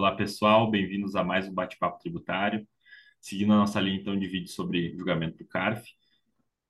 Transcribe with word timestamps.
Olá, 0.00 0.12
pessoal, 0.12 0.70
bem-vindos 0.70 1.14
a 1.14 1.22
mais 1.22 1.46
um 1.46 1.52
bate-papo 1.52 2.00
tributário. 2.00 2.66
Seguindo 3.20 3.52
a 3.52 3.56
nossa 3.56 3.78
linha, 3.78 4.00
então, 4.00 4.18
de 4.18 4.26
vídeo 4.26 4.48
sobre 4.48 4.96
julgamento 4.96 5.36
do 5.36 5.44
CARF 5.44 5.92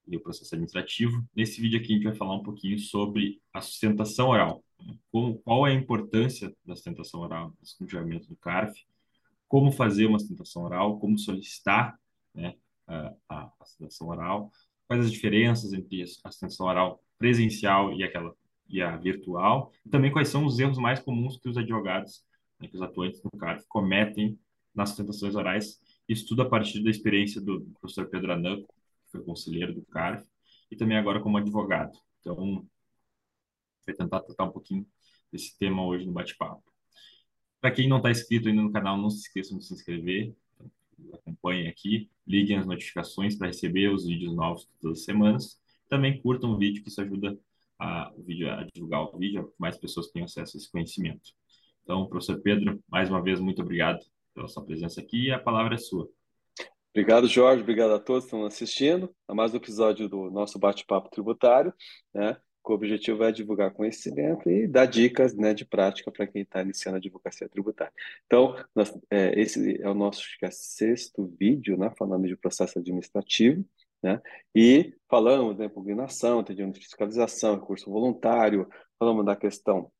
e 0.08 0.16
o 0.16 0.20
processo 0.20 0.52
administrativo. 0.52 1.24
Nesse 1.32 1.60
vídeo 1.60 1.78
aqui, 1.78 1.92
a 1.92 1.94
gente 1.94 2.06
vai 2.06 2.14
falar 2.16 2.34
um 2.34 2.42
pouquinho 2.42 2.76
sobre 2.80 3.40
a 3.54 3.60
sustentação 3.60 4.30
oral. 4.30 4.64
Como, 5.12 5.38
qual 5.42 5.64
é 5.64 5.70
a 5.70 5.74
importância 5.74 6.52
da 6.64 6.74
sustentação 6.74 7.20
oral 7.20 7.54
no 7.80 7.88
julgamento 7.88 8.26
do 8.26 8.34
CARF, 8.34 8.84
como 9.46 9.70
fazer 9.70 10.06
uma 10.06 10.18
sustentação 10.18 10.64
oral, 10.64 10.98
como 10.98 11.16
solicitar 11.16 11.96
né, 12.34 12.56
a, 12.84 13.14
a, 13.28 13.52
a 13.60 13.64
sustentação 13.64 14.08
oral, 14.08 14.50
quais 14.88 15.04
as 15.04 15.12
diferenças 15.12 15.72
entre 15.72 16.02
a 16.02 16.06
sustentação 16.32 16.66
oral 16.66 17.00
presencial 17.16 17.92
e 17.92 18.02
aquela 18.02 18.34
e 18.68 18.82
a 18.82 18.96
virtual, 18.96 19.70
e 19.86 19.88
também 19.88 20.10
quais 20.10 20.28
são 20.28 20.44
os 20.44 20.58
erros 20.58 20.78
mais 20.78 20.98
comuns 20.98 21.36
que 21.36 21.48
os 21.48 21.56
advogados 21.56 22.24
né, 22.60 22.68
que 22.68 22.76
os 22.76 22.82
atuantes 22.82 23.22
no 23.22 23.30
CARF 23.30 23.64
cometem 23.66 24.38
nas 24.74 24.90
sustentações 24.90 25.34
orais. 25.34 25.80
Isso 26.08 26.26
tudo 26.26 26.42
a 26.42 26.48
partir 26.48 26.82
da 26.82 26.90
experiência 26.90 27.40
do 27.40 27.62
professor 27.80 28.08
Pedro 28.08 28.32
Anan, 28.32 28.56
que 28.56 28.66
foi 29.10 29.22
conselheiro 29.22 29.74
do 29.74 29.82
CARF, 29.86 30.24
e 30.70 30.76
também 30.76 30.96
agora 30.96 31.20
como 31.20 31.38
advogado. 31.38 31.98
Então, 32.20 32.66
vai 33.86 33.94
tentar 33.94 34.20
tratar 34.20 34.44
um 34.44 34.52
pouquinho 34.52 34.86
desse 35.32 35.56
tema 35.58 35.84
hoje 35.84 36.06
no 36.06 36.12
bate-papo. 36.12 36.62
Para 37.60 37.70
quem 37.70 37.88
não 37.88 37.98
está 37.98 38.10
inscrito 38.10 38.48
ainda 38.48 38.62
no 38.62 38.72
canal, 38.72 38.96
não 38.96 39.10
se 39.10 39.20
esqueçam 39.20 39.58
de 39.58 39.64
se 39.64 39.74
inscrever, 39.74 40.34
acompanhem 41.12 41.68
aqui, 41.68 42.10
liguem 42.26 42.56
as 42.56 42.66
notificações 42.66 43.36
para 43.36 43.48
receber 43.48 43.92
os 43.92 44.06
vídeos 44.06 44.34
novos 44.34 44.68
todas 44.80 44.98
as 44.98 45.04
semanas. 45.04 45.60
Também 45.88 46.20
curtam 46.20 46.52
o 46.52 46.58
vídeo, 46.58 46.82
que 46.82 46.88
isso 46.88 47.00
ajuda 47.00 47.38
a, 47.78 48.12
o 48.16 48.22
vídeo, 48.22 48.50
a 48.50 48.64
divulgar 48.64 49.02
o 49.02 49.18
vídeo, 49.18 49.40
a 49.40 49.52
mais 49.58 49.76
pessoas 49.76 50.08
tenham 50.10 50.26
acesso 50.26 50.56
a 50.56 50.58
esse 50.58 50.70
conhecimento. 50.70 51.32
Então, 51.82 52.06
professor 52.06 52.40
Pedro, 52.40 52.82
mais 52.88 53.08
uma 53.08 53.22
vez, 53.22 53.40
muito 53.40 53.62
obrigado 53.62 54.00
pela 54.34 54.48
sua 54.48 54.64
presença 54.64 55.00
aqui 55.00 55.26
e 55.26 55.32
a 55.32 55.38
palavra 55.38 55.74
é 55.74 55.78
sua. 55.78 56.08
Obrigado, 56.92 57.28
Jorge. 57.28 57.62
Obrigado 57.62 57.92
a 57.92 58.00
todos 58.00 58.24
que 58.24 58.28
estão 58.28 58.44
assistindo 58.44 59.14
a 59.28 59.34
mais 59.34 59.54
um 59.54 59.56
episódio 59.56 60.08
do 60.08 60.30
nosso 60.30 60.58
bate-papo 60.58 61.08
tributário, 61.08 61.72
né? 62.12 62.36
o 62.72 62.74
objetivo 62.74 63.24
é 63.24 63.32
divulgar 63.32 63.72
conhecimento 63.72 64.48
e 64.50 64.66
dar 64.66 64.86
dicas 64.86 65.34
né, 65.34 65.52
de 65.52 65.64
prática 65.64 66.10
para 66.10 66.26
quem 66.26 66.42
está 66.42 66.62
iniciando 66.62 66.96
a 66.96 66.98
advocacia 66.98 67.48
tributária. 67.48 67.92
Então, 68.26 68.54
nós, 68.74 68.92
é, 69.10 69.38
esse 69.40 69.80
é 69.82 69.88
o 69.88 69.94
nosso 69.94 70.22
é 70.42 70.50
sexto 70.50 71.26
vídeo, 71.38 71.76
né, 71.76 71.92
falando 71.98 72.26
de 72.26 72.36
processo 72.36 72.78
administrativo, 72.78 73.64
né, 74.02 74.20
e 74.54 74.94
falamos 75.08 75.56
da 75.56 75.64
né, 75.64 75.66
impugnação, 75.66 76.38
atendimento 76.38 76.78
de 76.78 76.86
fiscalização, 76.86 77.56
recurso 77.56 77.90
voluntário, 77.90 78.68
falamos 78.98 79.24
da 79.24 79.36
questão 79.36 79.90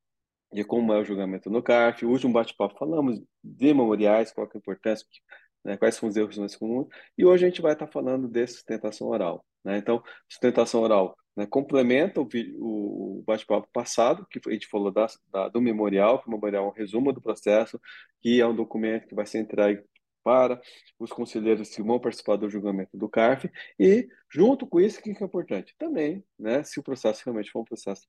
de 0.53 0.65
como 0.65 0.93
é 0.93 0.99
o 0.99 1.05
julgamento 1.05 1.51
no 1.51 1.63
CARF. 1.63 2.05
O 2.05 2.11
último 2.11 2.33
bate-papo 2.33 2.77
falamos 2.79 3.21
de 3.43 3.75
memoriais, 3.75 4.33
qual 4.33 4.47
é 4.47 4.51
a 4.55 4.59
importância, 4.59 5.07
né, 5.65 5.77
quais 5.77 5.95
são 5.95 6.09
os 6.09 6.17
erros 6.17 6.39
mais 6.39 6.57
comuns. 6.57 6.89
E 7.17 7.25
hoje 7.25 7.45
a 7.45 7.49
gente 7.49 7.63
vai 7.63 7.73
estar 7.73 7.87
falando 7.87 8.29
de 8.29 8.47
sustentação 8.47 9.09
oral. 9.09 9.45
Né? 9.65 9.79
Então, 9.79 10.03
sustentação 10.29 10.81
oral 10.83 11.17
né, 11.37 11.47
complementa 11.47 12.21
o, 12.21 12.29
o 12.59 13.23
bate-papo 13.27 13.69
passado, 13.73 14.27
que 14.31 14.41
a 14.47 14.53
gente 14.53 14.67
falou 14.67 14.91
da, 14.91 15.07
da, 15.33 15.49
do 15.49 15.61
memorial, 15.61 16.21
que 16.21 16.29
o 16.29 16.31
memorial 16.31 16.67
é 16.67 16.69
um 16.69 16.73
resumo 16.73 17.13
do 17.13 17.21
processo, 17.21 17.81
que 18.21 18.41
é 18.41 18.47
um 18.47 18.55
documento 18.55 19.07
que 19.07 19.15
vai 19.15 19.27
ser 19.27 19.39
entregue 19.39 19.83
para 20.23 20.61
os 20.99 21.11
conselheiros 21.11 21.71
que 21.75 21.83
vão 21.83 21.99
participar 21.99 22.37
do 22.37 22.51
julgamento 22.51 22.97
do 22.97 23.09
CARF 23.09 23.51
e, 23.79 24.07
junto 24.31 24.67
com 24.67 24.79
isso, 24.81 25.01
o 25.01 25.03
que 25.03 25.11
é 25.11 25.25
importante? 25.25 25.75
Também, 25.79 26.23
né, 26.39 26.63
se 26.63 26.79
o 26.79 26.83
processo 26.83 27.23
realmente 27.25 27.51
for 27.51 27.61
um 27.61 27.65
processo 27.65 28.07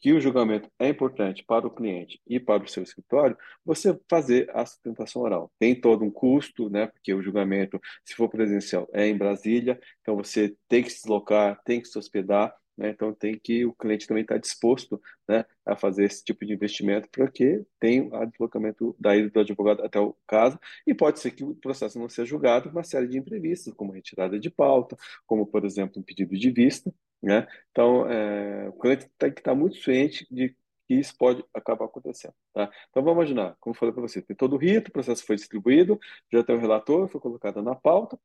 que 0.00 0.12
o 0.12 0.20
julgamento 0.20 0.70
é 0.78 0.88
importante 0.88 1.44
para 1.44 1.66
o 1.66 1.70
cliente 1.70 2.20
e 2.26 2.38
para 2.38 2.62
o 2.62 2.68
seu 2.68 2.82
escritório, 2.82 3.36
você 3.64 3.98
fazer 4.08 4.50
a 4.54 4.64
sustentação 4.66 5.22
oral. 5.22 5.50
Tem 5.58 5.78
todo 5.78 6.04
um 6.04 6.10
custo, 6.10 6.68
né? 6.68 6.86
Porque 6.86 7.14
o 7.14 7.22
julgamento, 7.22 7.80
se 8.04 8.14
for 8.14 8.28
presencial, 8.28 8.88
é 8.92 9.06
em 9.06 9.16
Brasília, 9.16 9.80
então 10.00 10.16
você 10.16 10.56
tem 10.68 10.82
que 10.82 10.90
se 10.90 11.02
deslocar, 11.02 11.60
tem 11.64 11.80
que 11.80 11.88
se 11.88 11.98
hospedar, 11.98 12.54
né? 12.76 12.90
Então 12.90 13.14
tem 13.14 13.38
que 13.38 13.64
o 13.64 13.72
cliente 13.72 14.06
também 14.06 14.22
estar 14.22 14.34
tá 14.34 14.40
disposto, 14.40 15.00
né, 15.28 15.44
a 15.64 15.76
fazer 15.76 16.04
esse 16.04 16.24
tipo 16.24 16.44
de 16.44 16.52
investimento 16.52 17.08
para 17.10 17.30
que 17.30 17.64
tenha 17.80 18.04
o 18.04 18.26
deslocamento 18.26 18.94
da 18.98 19.16
ida 19.16 19.30
do 19.30 19.40
advogado 19.40 19.82
até 19.82 19.98
o 19.98 20.14
caso 20.26 20.58
e 20.86 20.94
pode 20.94 21.20
ser 21.20 21.30
que 21.30 21.44
o 21.44 21.54
processo 21.54 21.98
não 21.98 22.08
seja 22.08 22.28
julgado 22.28 22.68
uma 22.68 22.82
série 22.82 23.08
de 23.08 23.18
imprevistos, 23.18 23.72
como 23.74 23.92
retirada 23.92 24.38
de 24.38 24.50
pauta, 24.50 24.96
como 25.26 25.46
por 25.46 25.64
exemplo 25.64 26.00
um 26.00 26.02
pedido 26.02 26.36
de 26.36 26.50
vista, 26.50 26.92
né? 27.24 27.46
Então, 27.70 28.08
é, 28.10 28.68
o 28.68 28.72
cliente 28.74 29.08
tem 29.18 29.32
que 29.32 29.40
estar 29.40 29.54
muito 29.54 29.76
ciente 29.78 30.26
de 30.30 30.54
que 30.86 30.94
isso 30.94 31.16
pode 31.16 31.44
acabar 31.54 31.86
acontecendo. 31.86 32.34
Tá? 32.52 32.70
Então, 32.90 33.02
vamos 33.02 33.16
imaginar, 33.16 33.56
como 33.58 33.74
eu 33.74 33.78
falei 33.78 33.92
para 33.92 34.02
você, 34.02 34.20
tem 34.22 34.36
todo 34.36 34.54
o 34.54 34.58
rito, 34.58 34.88
o 34.88 34.92
processo 34.92 35.24
foi 35.24 35.36
distribuído, 35.36 35.98
já 36.32 36.44
tem 36.44 36.54
o 36.54 36.60
relator, 36.60 37.08
foi 37.08 37.20
colocado 37.20 37.62
na 37.62 37.74
pauta, 37.74 38.18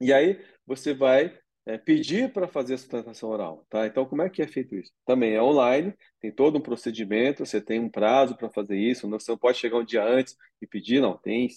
e 0.00 0.12
aí 0.12 0.44
você 0.66 0.92
vai 0.92 1.38
é, 1.66 1.78
pedir 1.78 2.32
para 2.32 2.48
fazer 2.48 2.74
a 2.74 2.78
sustentação 2.78 3.30
oral. 3.30 3.66
Tá? 3.70 3.86
Então, 3.86 4.04
como 4.06 4.22
é 4.22 4.28
que 4.28 4.42
é 4.42 4.46
feito 4.46 4.74
isso? 4.74 4.92
Também 5.06 5.34
é 5.34 5.42
online, 5.42 5.94
tem 6.20 6.32
todo 6.32 6.58
um 6.58 6.60
procedimento, 6.60 7.46
você 7.46 7.60
tem 7.60 7.80
um 7.80 7.88
prazo 7.88 8.36
para 8.36 8.50
fazer 8.50 8.76
isso, 8.76 9.08
você 9.08 9.30
não 9.30 9.38
pode 9.38 9.58
chegar 9.58 9.78
um 9.78 9.84
dia 9.84 10.04
antes 10.04 10.36
e 10.60 10.66
pedir, 10.66 11.00
não, 11.00 11.16
tem 11.16 11.48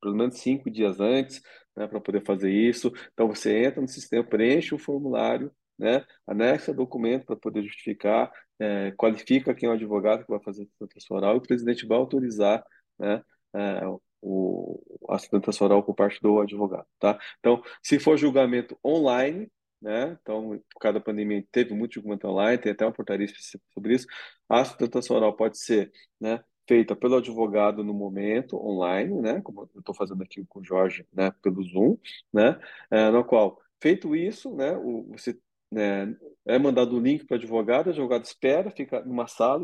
pelo 0.00 0.14
menos 0.14 0.38
cinco 0.38 0.70
dias 0.70 1.00
antes 1.00 1.42
né, 1.76 1.86
para 1.86 2.00
poder 2.00 2.24
fazer 2.24 2.50
isso. 2.50 2.92
Então, 3.12 3.28
você 3.28 3.64
entra 3.64 3.80
no 3.80 3.88
sistema, 3.88 4.24
preenche 4.24 4.74
o 4.74 4.78
formulário, 4.78 5.52
né? 5.78 6.04
anexa 6.26 6.72
documento 6.72 7.26
para 7.26 7.36
poder 7.36 7.62
justificar, 7.62 8.30
é, 8.58 8.90
qualifica 8.92 9.54
quem 9.54 9.68
é 9.68 9.72
o 9.72 9.74
advogado 9.74 10.24
que 10.24 10.30
vai 10.30 10.40
fazer 10.40 10.62
a 10.62 10.66
sustentação 10.66 11.16
oral 11.16 11.34
e 11.34 11.38
o 11.38 11.42
presidente 11.42 11.86
vai 11.86 11.98
autorizar 11.98 12.64
né, 12.98 13.22
é, 13.54 13.80
o, 14.20 14.80
a 15.08 15.18
sustentação 15.18 15.66
oral 15.66 15.82
por 15.82 15.94
parte 15.94 16.20
do 16.20 16.40
advogado. 16.40 16.86
Tá? 16.98 17.18
Então, 17.38 17.62
se 17.82 17.98
for 17.98 18.16
julgamento 18.16 18.78
online, 18.84 19.50
né? 19.80 20.18
Então, 20.20 20.60
por 20.72 20.80
causa 20.80 20.98
da 20.98 21.04
pandemia, 21.04 21.44
teve 21.52 21.72
muito 21.74 21.94
julgamento 21.94 22.26
online, 22.26 22.58
tem 22.58 22.72
até 22.72 22.84
uma 22.84 22.92
portaria 22.92 23.26
específica 23.26 23.64
sobre 23.72 23.94
isso. 23.94 24.06
A 24.48 24.64
sustentação 24.64 25.16
oral 25.16 25.36
pode 25.36 25.58
ser 25.58 25.92
né, 26.20 26.42
feita 26.66 26.96
pelo 26.96 27.16
advogado 27.16 27.84
no 27.84 27.94
momento, 27.94 28.56
online, 28.56 29.20
né? 29.20 29.40
Como 29.40 29.68
eu 29.74 29.80
estou 29.80 29.94
fazendo 29.94 30.22
aqui 30.22 30.44
com 30.48 30.60
o 30.60 30.64
Jorge, 30.64 31.06
né? 31.12 31.32
Pelo 31.42 31.62
Zoom, 31.62 31.96
né? 32.32 32.58
É, 32.90 33.10
no 33.10 33.24
qual, 33.24 33.60
feito 33.80 34.14
isso, 34.16 34.54
né? 34.54 34.76
O, 34.76 35.08
você 35.12 35.38
né, 35.70 36.14
é 36.46 36.58
mandado 36.58 36.96
o 36.96 37.00
link 37.00 37.24
para 37.26 37.34
o 37.34 37.38
advogado, 37.38 37.86
o 37.88 37.90
advogado 37.90 38.24
espera, 38.24 38.70
fica 38.70 39.00
numa 39.04 39.26
sala 39.26 39.62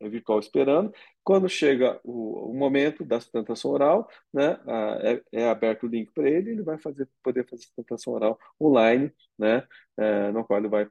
virtual 0.00 0.38
esperando. 0.38 0.92
Quando 1.22 1.48
chega 1.48 2.00
o, 2.04 2.50
o 2.50 2.54
momento 2.54 3.04
da 3.04 3.20
sustentação 3.20 3.70
oral, 3.70 4.08
né, 4.32 4.58
é, 5.02 5.22
é, 5.32 5.48
aberto 5.48 5.84
o 5.84 5.88
link 5.88 6.12
para 6.12 6.28
ele, 6.28 6.50
ele 6.50 6.62
vai 6.62 6.78
fazer, 6.78 7.08
poder 7.22 7.48
fazer 7.48 7.62
sustentação 7.62 8.12
oral 8.12 8.38
online, 8.60 9.12
né, 9.38 9.66
é, 9.96 10.30
no 10.32 10.44
qual 10.44 10.58
ele 10.58 10.68
vai 10.68 10.86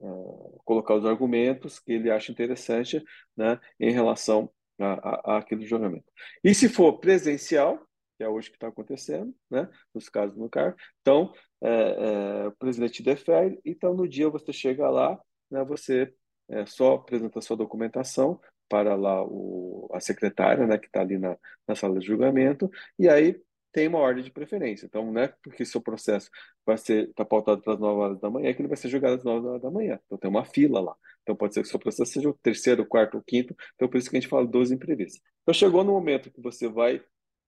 uh, 0.00 0.60
colocar 0.64 0.94
os 0.94 1.04
argumentos 1.04 1.78
que 1.78 1.92
ele 1.92 2.10
acha 2.10 2.32
interessante 2.32 3.02
né, 3.36 3.60
em 3.78 3.92
relação 3.92 4.50
a, 4.78 5.34
a, 5.34 5.38
aquele 5.38 5.66
julgamento. 5.66 6.10
E 6.42 6.54
se 6.54 6.68
for 6.68 6.98
presencial, 6.98 7.85
que 8.16 8.24
é 8.24 8.28
hoje 8.28 8.50
que 8.50 8.56
está 8.56 8.68
acontecendo, 8.68 9.34
né, 9.50 9.68
nos 9.94 10.08
casos 10.08 10.36
no 10.36 10.48
CAR, 10.48 10.74
então 11.00 11.32
é, 11.62 11.70
é, 11.70 12.48
o 12.48 12.52
presidente 12.52 13.02
defere, 13.02 13.60
então 13.64 13.94
no 13.94 14.08
dia 14.08 14.28
você 14.28 14.52
chega 14.52 14.88
lá, 14.88 15.18
né, 15.50 15.64
você 15.64 16.12
é, 16.48 16.64
só 16.66 16.94
apresenta 16.94 17.40
sua 17.40 17.56
documentação 17.56 18.40
para 18.68 18.94
lá 18.94 19.24
o, 19.24 19.88
a 19.92 20.00
secretária, 20.00 20.66
né, 20.66 20.78
que 20.78 20.86
está 20.86 21.00
ali 21.00 21.18
na, 21.18 21.36
na 21.66 21.74
sala 21.74 21.98
de 21.98 22.06
julgamento, 22.06 22.70
e 22.98 23.08
aí 23.08 23.40
tem 23.76 23.88
uma 23.88 23.98
ordem 23.98 24.24
de 24.24 24.30
preferência. 24.30 24.86
Então, 24.86 25.12
não 25.12 25.20
é 25.20 25.28
porque 25.42 25.62
seu 25.62 25.82
processo 25.82 26.30
vai 26.64 26.78
ser 26.78 27.10
está 27.10 27.26
pautado 27.26 27.60
para 27.60 27.74
as 27.74 27.78
9 27.78 28.00
horas 28.00 28.18
da 28.18 28.30
manhã 28.30 28.54
que 28.54 28.62
ele 28.62 28.68
vai 28.68 28.76
ser 28.78 28.88
julgado 28.88 29.16
às 29.16 29.22
9 29.22 29.46
horas 29.48 29.60
da 29.60 29.70
manhã. 29.70 30.00
Então, 30.06 30.16
tem 30.16 30.30
uma 30.30 30.46
fila 30.46 30.80
lá. 30.80 30.96
Então, 31.22 31.36
pode 31.36 31.52
ser 31.52 31.60
que 31.60 31.68
seu 31.68 31.78
processo 31.78 32.10
seja 32.10 32.26
o 32.30 32.32
terceiro, 32.32 32.84
o 32.84 32.86
quarto, 32.86 33.18
o 33.18 33.22
quinto. 33.22 33.54
Então, 33.74 33.86
por 33.86 33.98
isso 33.98 34.08
que 34.08 34.16
a 34.16 34.20
gente 34.20 34.30
fala 34.30 34.46
12 34.46 34.74
imprevistos. 34.74 35.20
Então, 35.42 35.52
chegou 35.52 35.84
no 35.84 35.92
momento 35.92 36.30
que 36.30 36.40
você 36.40 36.66
vai 36.70 37.02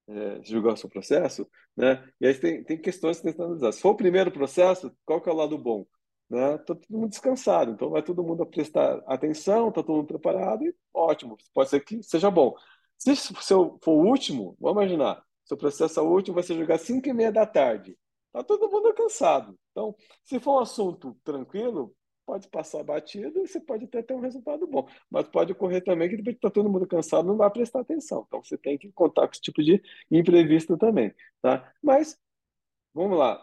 é, 0.08 0.42
julgar 0.42 0.74
o 0.74 0.76
seu 0.76 0.88
processo, 0.88 1.48
né? 1.76 2.02
E 2.20 2.26
aí 2.26 2.34
tem, 2.34 2.64
tem 2.64 2.80
questões 2.80 3.18
que 3.18 3.24
tem 3.24 3.34
que 3.34 3.42
analisar. 3.42 3.72
Se 3.72 3.80
for 3.80 3.90
o 3.90 3.96
primeiro 3.96 4.30
processo, 4.30 4.92
qual 5.04 5.20
que 5.20 5.28
é 5.28 5.32
o 5.32 5.36
lado 5.36 5.56
bom? 5.58 5.86
Né? 6.30 6.58
Tá 6.58 6.74
todo 6.74 6.86
mundo 6.90 7.10
descansado, 7.10 7.72
então 7.72 7.90
vai 7.90 8.02
todo 8.02 8.22
mundo 8.22 8.44
prestar 8.46 9.02
atenção, 9.06 9.72
tá 9.72 9.82
todo 9.82 9.96
mundo 9.96 10.06
preparado 10.08 10.64
e 10.64 10.74
ótimo. 10.92 11.36
Pode 11.54 11.70
ser 11.70 11.80
que 11.80 12.02
seja 12.02 12.30
bom. 12.30 12.54
Se 12.98 13.14
for 13.16 13.80
o 13.86 14.04
último, 14.06 14.56
vamos 14.60 14.82
imaginar, 14.82 15.22
seu 15.44 15.56
processo 15.56 16.00
é 16.00 16.02
o 16.02 16.06
último 16.06 16.34
vai 16.34 16.42
ser 16.42 16.54
julgado 16.54 16.80
às 16.80 16.86
5 16.86 17.08
e 17.08 17.12
meia 17.12 17.32
da 17.32 17.46
tarde. 17.46 17.96
Tá 18.32 18.42
todo 18.42 18.70
mundo 18.70 18.92
cansado. 18.94 19.58
Então, 19.70 19.94
se 20.24 20.38
for 20.38 20.58
um 20.58 20.60
assunto 20.60 21.16
tranquilo, 21.24 21.94
pode 22.28 22.46
passar 22.48 22.84
batido 22.84 23.38
e 23.38 23.46
você 23.46 23.58
pode 23.58 23.86
até 23.86 24.02
ter 24.02 24.12
um 24.12 24.20
resultado 24.20 24.66
bom. 24.66 24.86
Mas 25.10 25.26
pode 25.28 25.52
ocorrer 25.52 25.82
também 25.82 26.10
que 26.10 26.16
depois 26.18 26.36
está 26.36 26.50
todo 26.50 26.68
mundo 26.68 26.86
cansado, 26.86 27.26
não 27.26 27.38
vai 27.38 27.50
prestar 27.50 27.80
atenção. 27.80 28.24
Então 28.26 28.44
você 28.44 28.58
tem 28.58 28.76
que 28.76 28.92
contar 28.92 29.26
com 29.26 29.32
esse 29.32 29.40
tipo 29.40 29.62
de 29.62 29.82
imprevisto 30.10 30.76
também. 30.76 31.14
Tá? 31.40 31.72
Mas, 31.82 32.18
vamos 32.92 33.16
lá. 33.16 33.42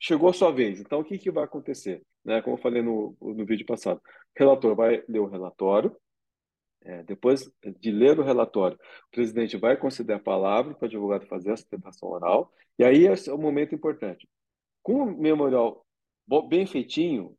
Chegou 0.00 0.28
a 0.28 0.32
sua 0.32 0.50
vez. 0.50 0.80
Então, 0.80 1.00
o 1.00 1.04
que, 1.04 1.18
que 1.18 1.30
vai 1.30 1.44
acontecer? 1.44 2.02
Né? 2.24 2.42
Como 2.42 2.56
eu 2.56 2.60
falei 2.60 2.82
no, 2.82 3.16
no 3.20 3.46
vídeo 3.46 3.64
passado. 3.64 3.98
O 3.98 4.02
relator 4.36 4.74
vai 4.74 5.04
ler 5.08 5.20
o 5.20 5.28
relatório, 5.28 5.96
é, 6.82 7.04
depois 7.04 7.48
de 7.80 7.90
ler 7.92 8.18
o 8.18 8.24
relatório, 8.24 8.76
o 8.76 9.10
presidente 9.10 9.56
vai 9.56 9.76
conceder 9.76 10.16
a 10.16 10.20
palavra 10.20 10.74
para 10.74 10.84
o 10.84 10.88
advogado 10.88 11.26
fazer 11.26 11.52
a 11.52 11.56
sustentação 11.56 12.08
oral, 12.08 12.52
e 12.78 12.84
aí 12.84 13.06
é 13.06 13.14
o 13.32 13.38
momento 13.38 13.74
importante. 13.74 14.28
Com 14.82 15.02
o 15.02 15.20
memorial 15.20 15.84
bem 16.48 16.66
feitinho 16.66 17.36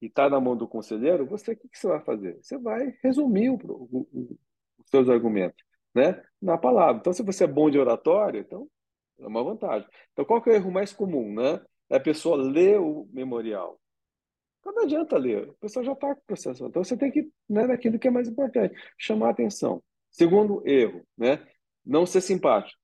e 0.00 0.06
está 0.06 0.28
na 0.28 0.40
mão 0.40 0.56
do 0.56 0.66
conselheiro, 0.66 1.26
você 1.26 1.52
o 1.52 1.56
que, 1.56 1.68
que, 1.68 1.78
você 1.78 1.88
vai 1.88 2.00
fazer? 2.00 2.38
Você 2.42 2.58
vai 2.58 2.96
resumir 3.02 3.50
o, 3.50 3.54
o, 3.54 4.08
o, 4.12 4.38
os 4.78 4.88
seus 4.90 5.08
argumentos 5.08 5.62
né, 5.94 6.22
na 6.40 6.56
palavra. 6.56 6.98
Então, 7.00 7.12
se 7.12 7.22
você 7.22 7.44
é 7.44 7.46
bom 7.46 7.70
de 7.70 7.78
oratório, 7.78 8.40
então 8.40 8.68
é 9.18 9.26
uma 9.26 9.42
vantagem. 9.42 9.88
Então, 10.12 10.24
qual 10.24 10.40
que 10.40 10.50
é 10.50 10.54
o 10.54 10.56
erro 10.56 10.70
mais 10.70 10.92
comum? 10.92 11.34
Né? 11.34 11.60
É 11.90 11.96
a 11.96 12.00
pessoa 12.00 12.36
ler 12.36 12.80
o 12.80 13.08
memorial. 13.12 13.78
Então, 14.60 14.72
não 14.74 14.82
adianta 14.82 15.16
ler, 15.16 15.48
o 15.48 15.54
pessoal 15.54 15.84
já 15.84 15.92
está 15.92 16.14
com 16.14 16.20
o 16.20 16.26
processo. 16.26 16.66
Então, 16.66 16.84
você 16.84 16.96
tem 16.96 17.10
que, 17.10 17.30
né, 17.48 17.66
naquilo 17.66 17.98
que 17.98 18.08
é 18.08 18.10
mais 18.10 18.28
importante, 18.28 18.74
chamar 18.98 19.28
a 19.28 19.30
atenção. 19.30 19.82
Segundo 20.10 20.62
erro, 20.66 21.06
né, 21.16 21.46
não 21.84 22.04
ser 22.04 22.20
simpático. 22.20 22.78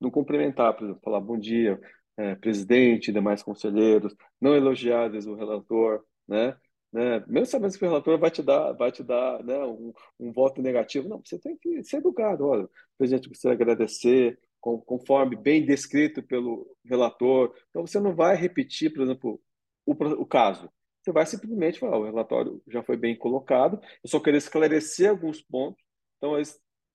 Não 0.00 0.10
cumprimentar, 0.10 0.74
por 0.74 0.84
exemplo, 0.84 1.02
falar 1.02 1.20
bom 1.20 1.38
dia, 1.38 1.80
é, 2.16 2.34
presidente, 2.34 3.12
demais 3.12 3.42
conselheiros, 3.42 4.14
não 4.40 4.54
elogiar 4.54 5.08
vezes, 5.08 5.28
o 5.28 5.34
relator, 5.34 6.04
né? 6.26 6.56
né? 6.92 7.24
Mesmo 7.26 7.46
sabendo 7.46 7.76
que 7.76 7.84
o 7.84 7.88
relator 7.88 8.18
vai 8.18 8.30
te 8.30 8.42
dar, 8.42 8.72
vai 8.72 8.92
te 8.92 9.02
dar 9.02 9.42
né, 9.42 9.58
um, 9.64 9.92
um 10.20 10.32
voto 10.32 10.60
negativo, 10.60 11.08
não, 11.08 11.22
você 11.24 11.38
tem 11.38 11.56
que 11.56 11.82
ser 11.82 11.98
educado. 11.98 12.46
Olha, 12.46 12.68
presidente, 12.98 13.28
gostaria 13.28 13.56
de 13.56 13.62
agradecer, 13.62 14.38
conforme 14.60 15.36
bem 15.36 15.64
descrito 15.64 16.22
pelo 16.22 16.76
relator. 16.84 17.54
Então, 17.70 17.86
você 17.86 17.98
não 17.98 18.14
vai 18.14 18.36
repetir, 18.36 18.92
por 18.92 19.02
exemplo, 19.02 19.40
o, 19.84 19.92
o 19.92 20.26
caso. 20.26 20.70
Você 21.02 21.10
vai 21.10 21.26
simplesmente 21.26 21.80
falar, 21.80 21.98
o 21.98 22.04
relatório 22.04 22.62
já 22.68 22.82
foi 22.82 22.96
bem 22.96 23.16
colocado, 23.16 23.80
eu 24.04 24.08
só 24.08 24.20
queria 24.20 24.38
esclarecer 24.38 25.10
alguns 25.10 25.42
pontos. 25.42 25.82
Então, 26.16 26.38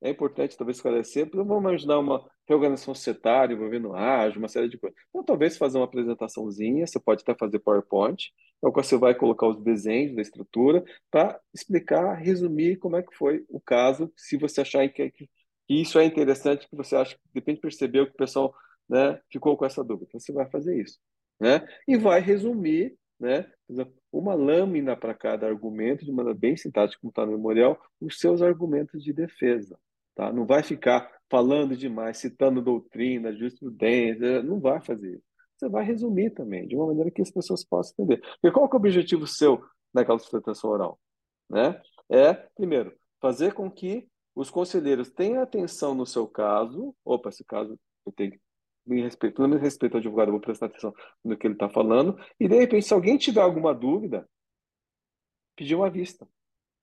é 0.01 0.09
importante 0.09 0.55
talvez 0.55 0.77
esclarecer, 0.77 1.29
vamos 1.33 1.59
imaginar 1.59 1.99
uma 1.99 2.23
reorganização 2.47 2.93
societária 2.93 3.53
envolvendo 3.53 3.93
ágil, 3.95 4.39
uma 4.39 4.47
série 4.47 4.69
de 4.69 4.77
coisas. 4.77 4.97
Então, 5.09 5.23
talvez 5.23 5.57
fazer 5.57 5.77
uma 5.77 5.85
apresentaçãozinha, 5.85 6.85
você 6.85 6.99
pode 6.99 7.23
até 7.23 7.35
fazer 7.35 7.59
PowerPoint, 7.59 8.31
então 8.57 8.71
você 8.71 8.97
vai 8.97 9.15
colocar 9.15 9.47
os 9.47 9.61
desenhos 9.63 10.15
da 10.15 10.21
estrutura 10.21 10.83
para 11.11 11.39
explicar, 11.53 12.13
resumir 12.13 12.77
como 12.77 12.95
é 12.95 13.03
que 13.03 13.15
foi 13.15 13.43
o 13.49 13.59
caso, 13.59 14.11
se 14.15 14.37
você 14.37 14.61
achar 14.61 14.87
que, 14.89 15.09
que 15.11 15.29
isso 15.67 15.99
é 15.99 16.05
interessante, 16.05 16.67
que 16.69 16.75
você 16.75 16.95
acha 16.95 17.15
que 17.15 17.21
de 17.21 17.39
repente 17.39 17.61
percebeu 17.61 18.05
que 18.05 18.13
o 18.13 18.17
pessoal 18.17 18.53
né, 18.87 19.19
ficou 19.31 19.57
com 19.57 19.65
essa 19.65 19.83
dúvida. 19.83 20.05
Então, 20.09 20.19
você 20.19 20.31
vai 20.31 20.49
fazer 20.49 20.79
isso. 20.81 20.99
Né? 21.39 21.67
E 21.87 21.97
vai 21.97 22.21
resumir 22.21 22.97
né, 23.19 23.51
uma 24.11 24.33
lâmina 24.33 24.95
para 24.95 25.13
cada 25.13 25.47
argumento, 25.47 26.05
de 26.05 26.11
maneira 26.11 26.37
bem 26.37 26.55
sintática, 26.55 26.99
como 27.01 27.09
está 27.09 27.25
no 27.25 27.33
memorial, 27.33 27.79
os 27.99 28.19
seus 28.19 28.41
argumentos 28.41 29.03
de 29.03 29.11
defesa. 29.11 29.77
Tá? 30.17 30.33
Não 30.33 30.47
vai 30.47 30.63
ficar 30.63 31.07
falando 31.29 31.77
demais, 31.77 32.17
citando 32.17 32.59
doutrina, 32.59 33.31
jurisprudência, 33.31 34.41
não 34.41 34.59
vai 34.59 34.81
fazer. 34.81 35.21
Você 35.55 35.69
vai 35.69 35.85
resumir 35.85 36.31
também, 36.31 36.67
de 36.67 36.75
uma 36.75 36.87
maneira 36.87 37.11
que 37.11 37.21
as 37.21 37.29
pessoas 37.29 37.63
possam 37.63 37.93
entender. 37.99 38.19
Porque 38.41 38.51
qual 38.51 38.65
é 38.65 38.73
o 38.73 38.75
objetivo 38.75 39.27
seu 39.27 39.63
naquela 39.93 40.17
sustentação 40.17 40.71
oral? 40.71 40.99
Né? 41.47 41.79
É, 42.09 42.33
primeiro, 42.33 42.97
fazer 43.21 43.53
com 43.53 43.69
que 43.69 44.07
os 44.35 44.49
conselheiros 44.49 45.11
tenham 45.11 45.43
atenção 45.43 45.93
no 45.93 46.05
seu 46.05 46.27
caso. 46.27 46.95
Opa, 47.05 47.29
esse 47.29 47.43
caso 47.45 47.79
eu 48.03 48.11
tenho 48.11 48.31
que 48.31 48.39
me 48.87 49.03
respeito, 49.03 49.35
pelo 49.35 49.47
menos 49.47 49.63
respeito 49.63 49.95
ao 49.95 49.99
advogado, 49.99 50.31
vou 50.31 50.39
prestar 50.39 50.65
atenção 50.65 50.93
no 51.23 51.37
que 51.37 51.45
ele 51.45 51.53
está 51.53 51.69
falando. 51.69 52.17
E, 52.39 52.47
de 52.47 52.55
repente, 52.55 52.87
se 52.87 52.93
alguém 52.93 53.17
tiver 53.17 53.41
alguma 53.41 53.73
dúvida, 53.73 54.27
pedir 55.55 55.75
uma 55.75 55.91
vista, 55.91 56.27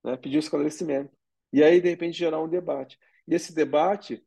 né? 0.05 0.17
pedir 0.17 0.37
um 0.37 0.41
esclarecimento. 0.41 1.13
E 1.53 1.65
aí, 1.65 1.81
de 1.81 1.89
repente, 1.89 2.17
gerar 2.17 2.41
um 2.41 2.49
debate. 2.49 2.97
E 3.26 3.35
esse 3.35 3.55
debate 3.55 4.23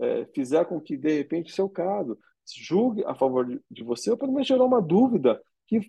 é, 0.00 0.26
fizer 0.34 0.64
com 0.66 0.80
que, 0.80 0.96
de 0.96 1.16
repente, 1.16 1.52
seu 1.52 1.68
caso 1.68 2.18
julgue 2.46 3.04
a 3.04 3.14
favor 3.14 3.46
de, 3.46 3.60
de 3.70 3.82
você, 3.82 4.10
ou 4.10 4.16
pelo 4.16 4.32
menos 4.32 4.46
gerar 4.46 4.64
uma 4.64 4.82
dúvida 4.82 5.40
que 5.66 5.80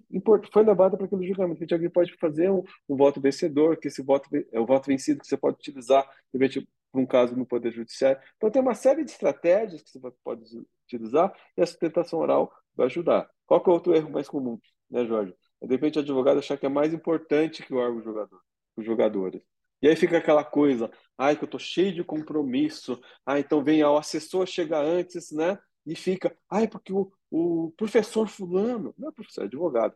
foi 0.52 0.64
levada 0.64 0.96
para 0.98 1.06
aquele 1.06 1.28
julgamento. 1.28 1.66
Que 1.66 1.74
alguém 1.74 1.90
pode 1.90 2.16
fazer 2.18 2.50
um, 2.50 2.64
um, 2.88 2.96
voto 2.96 3.20
vencedor, 3.20 3.78
que 3.78 3.88
esse 3.88 4.02
voto 4.02 4.30
é 4.52 4.60
o 4.60 4.66
voto 4.66 4.88
vencido 4.88 5.20
que 5.20 5.28
você 5.28 5.38
pode 5.38 5.58
utilizar, 5.58 6.04
de 6.34 6.40
repente, 6.40 6.68
para 6.92 7.02
um 7.02 7.06
caso 7.06 7.36
no 7.36 7.46
Poder 7.46 7.72
Judiciário. 7.74 8.22
Então, 8.38 8.50
tem 8.50 8.62
uma 8.62 8.74
série 8.74 9.04
de 9.04 9.12
estratégias 9.12 9.82
que 9.82 9.90
você 9.90 10.00
pode 10.24 10.44
utilizar 10.86 11.34
e 11.58 11.62
a 11.62 11.66
sustentação 11.66 12.20
oral 12.20 12.52
vai 12.76 12.86
ajudar. 12.88 13.30
Qual 13.46 13.62
que 13.62 13.70
é 13.70 13.72
o 13.72 13.76
outro 13.76 13.94
erro 13.94 14.10
mais 14.10 14.30
comum, 14.30 14.58
né, 14.90 15.06
Jorge? 15.06 15.36
É, 15.62 15.68
de 15.68 15.74
repente, 15.74 15.98
o 16.00 16.02
advogado 16.02 16.40
achar 16.40 16.58
que 16.58 16.66
é 16.66 16.70
mais 16.70 16.94
importante 16.94 17.64
que 17.64 17.74
o 17.74 17.78
órgão 17.78 18.02
jogador, 18.02 18.40
os 18.78 18.86
jogadores. 18.86 19.44
E 19.86 19.88
aí 19.88 19.96
fica 19.96 20.18
aquela 20.18 20.44
coisa, 20.44 20.90
ai, 21.16 21.36
que 21.38 21.44
eu 21.44 21.48
tô 21.48 21.60
cheio 21.60 21.94
de 21.94 22.04
compromisso, 22.04 23.00
ah, 23.24 23.40
então 23.40 23.64
vem 23.64 23.84
o 23.84 23.98
assessor 23.98 24.48
chega 24.48 24.80
antes, 24.80 25.32
né? 25.32 25.60
E 25.86 25.96
fica, 25.96 26.36
ai, 26.50 26.68
porque 26.68 26.92
o, 26.92 27.12
o 27.30 27.72
professor 27.78 28.28
fulano, 28.28 28.96
não 28.98 29.10
é 29.10 29.12
professor, 29.12 29.44
é 29.44 29.46
advogado, 29.46 29.96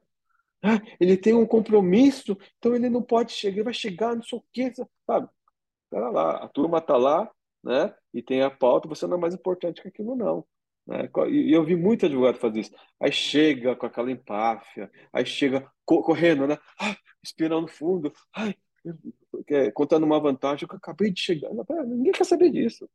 ah, 0.63 0.80
ele 1.00 1.18
tem 1.18 1.33
um 1.33 1.44
compromisso, 1.44 2.38
então 2.59 2.75
ele 2.75 2.88
não 2.88 3.01
pode 3.01 3.31
chegar, 3.31 3.63
vai 3.63 3.74
chegar, 3.74 4.15
não 4.15 4.21
sei 4.21 4.38
o 4.38 4.44
quê, 4.53 4.71
sabe? 5.07 5.27
Pera 5.89 6.12
lá, 6.12 6.38
a 6.38 6.47
turma 6.47 6.80
tá 6.80 6.95
lá, 6.95 7.27
né? 7.63 7.91
E 8.13 8.21
tem 8.21 8.44
a 8.44 8.51
pauta, 8.51 8.88
você 8.88 9.07
não 9.07 9.18
é 9.18 9.19
mais 9.21 9.33
importante 9.33 9.81
que 9.81 9.88
aquilo, 9.88 10.15
não. 10.15 10.45
Né? 10.86 11.09
E 11.31 11.51
eu 11.51 11.65
vi 11.65 11.75
muito 11.75 12.06
advogado 12.06 12.38
fazer 12.38 12.59
isso. 12.59 12.75
Aí 13.01 13.12
chega 13.12 13.75
com 13.75 13.88
aquela 13.88 14.12
empáfia, 14.12 14.91
aí 15.12 15.25
chega 15.25 15.68
correndo, 15.83 16.45
né? 16.45 16.59
Ah, 16.80 16.95
respirando 17.24 17.68
fundo, 17.68 18.13
ai, 18.36 18.53
contando 19.74 20.04
uma 20.04 20.20
vantagem 20.20 20.68
que 20.68 20.74
eu 20.74 20.78
acabei 20.78 21.12
de 21.12 21.22
chegar. 21.22 21.50
Ninguém 21.86 22.12
quer 22.12 22.26
saber 22.26 22.50
disso. 22.50 22.90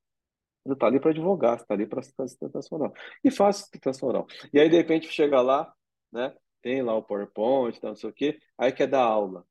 Você 0.65 0.73
está 0.73 0.87
ali 0.87 0.99
para 0.99 1.11
advogar, 1.11 1.59
você 1.59 1.63
está 1.63 1.75
ali 1.75 1.87
para 1.87 2.03
sustentação 2.03 2.79
oral. 2.79 2.95
E 3.23 3.31
faz 3.31 3.57
sustentação 3.57 4.09
oral. 4.09 4.27
E 4.53 4.59
aí, 4.59 4.69
de 4.69 4.77
repente, 4.77 5.09
chega 5.09 5.41
lá, 5.41 5.73
né? 6.11 6.35
Tem 6.63 6.83
lá 6.83 6.95
o 6.97 7.03
PowerPoint, 7.03 7.79
não 7.83 7.95
sei 7.95 8.09
o 8.09 8.13
quê, 8.13 8.41
aí 8.57 8.73
quer 8.73 8.87
dar 8.87 9.03
aula. 9.03 9.47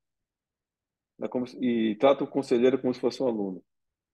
Né, 1.19 1.27
e 1.61 1.95
trata 1.99 2.23
o 2.23 2.27
conselheiro 2.27 2.81
como 2.81 2.91
se 2.91 2.99
fosse 2.99 3.21
um 3.21 3.27
aluno. 3.27 3.63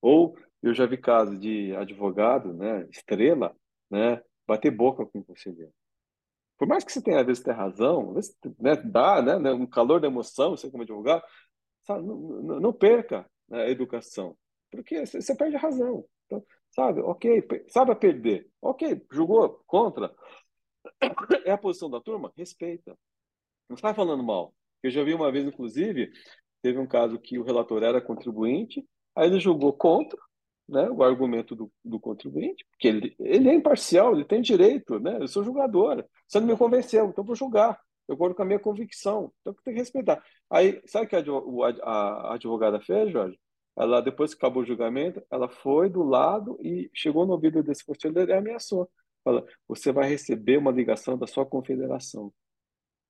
Ou 0.02 0.36
eu 0.62 0.74
já 0.74 0.84
vi 0.84 0.98
casos 0.98 1.40
de 1.40 1.74
advogado, 1.76 2.52
né, 2.52 2.86
estrela, 2.90 3.56
né, 3.90 4.22
bater 4.46 4.70
boca 4.70 5.06
com 5.06 5.20
o 5.20 5.24
conselheiro. 5.24 5.72
Por 6.58 6.68
mais 6.68 6.84
que 6.84 6.92
você 6.92 7.00
tenha, 7.00 7.20
às 7.20 7.26
vezes, 7.26 7.42
ter 7.42 7.52
razão, 7.52 8.10
às 8.10 8.14
vezes, 8.16 8.38
né, 8.58 8.76
dá 8.76 9.22
né, 9.38 9.50
um 9.50 9.66
calor 9.66 9.98
da 9.98 10.06
emoção, 10.06 10.50
você 10.50 10.70
como 10.70 10.82
advogado, 10.82 11.22
sabe, 11.84 12.06
não, 12.06 12.60
não, 12.60 12.72
perca 12.72 13.28
a 13.50 13.68
educação, 13.68 14.36
porque 14.70 15.04
você 15.06 15.34
perde 15.34 15.56
a 15.56 15.60
razão. 15.60 16.04
Então, 16.26 16.44
sabe, 16.70 17.00
ok, 17.00 17.42
sabe 17.68 17.92
a 17.92 17.96
perder. 17.96 18.48
Ok, 18.60 19.04
julgou 19.10 19.62
contra. 19.66 20.14
É 21.44 21.52
a 21.52 21.58
posição 21.58 21.90
da 21.90 22.00
turma? 22.00 22.32
Respeita. 22.36 22.96
Não 23.68 23.74
está 23.74 23.94
falando 23.94 24.22
mal. 24.22 24.54
Eu 24.82 24.90
já 24.90 25.02
vi 25.02 25.14
uma 25.14 25.30
vez, 25.30 25.46
inclusive, 25.46 26.10
teve 26.62 26.78
um 26.78 26.86
caso 26.86 27.18
que 27.18 27.38
o 27.38 27.42
relator 27.42 27.82
era 27.82 28.00
contribuinte, 28.00 28.84
aí 29.14 29.28
ele 29.28 29.40
julgou 29.40 29.72
contra 29.72 30.18
né, 30.68 30.88
o 30.88 31.02
argumento 31.02 31.54
do, 31.54 31.70
do 31.84 31.98
contribuinte, 31.98 32.64
porque 32.70 32.88
ele, 32.88 33.14
ele 33.18 33.48
é 33.48 33.54
imparcial, 33.54 34.14
ele 34.14 34.24
tem 34.24 34.40
direito, 34.40 34.98
né? 35.00 35.18
Eu 35.20 35.28
sou 35.28 35.44
julgador. 35.44 36.04
Você 36.26 36.38
não 36.40 36.46
me 36.46 36.56
convenceu, 36.56 37.06
então 37.06 37.24
vou 37.24 37.34
julgar 37.34 37.78
eu 38.10 38.14
acordo 38.14 38.34
com 38.34 38.42
a 38.42 38.44
minha 38.44 38.58
convicção. 38.58 39.32
Então 39.40 39.54
tem 39.64 39.74
que 39.74 39.80
respeitar. 39.80 40.22
Aí, 40.50 40.82
sabe 40.86 41.06
o 41.06 41.08
que 41.08 41.16
a, 41.82 42.34
advogada 42.34 42.80
fez, 42.80 43.12
Jorge? 43.12 43.38
Ela, 43.78 44.00
depois 44.00 44.34
que 44.34 44.38
acabou 44.38 44.62
o 44.62 44.66
julgamento, 44.66 45.22
ela 45.30 45.48
foi 45.48 45.88
do 45.88 46.02
lado 46.02 46.58
e 46.60 46.90
chegou 46.92 47.24
no 47.24 47.32
ouvido 47.32 47.62
desse 47.62 47.84
conselheiro 47.86 48.30
e 48.30 48.34
ameaçou. 48.34 48.90
Fala, 49.22 49.46
você 49.68 49.92
vai 49.92 50.08
receber 50.08 50.56
uma 50.56 50.72
ligação 50.72 51.16
da 51.16 51.26
sua 51.26 51.46
confederação. 51.46 52.32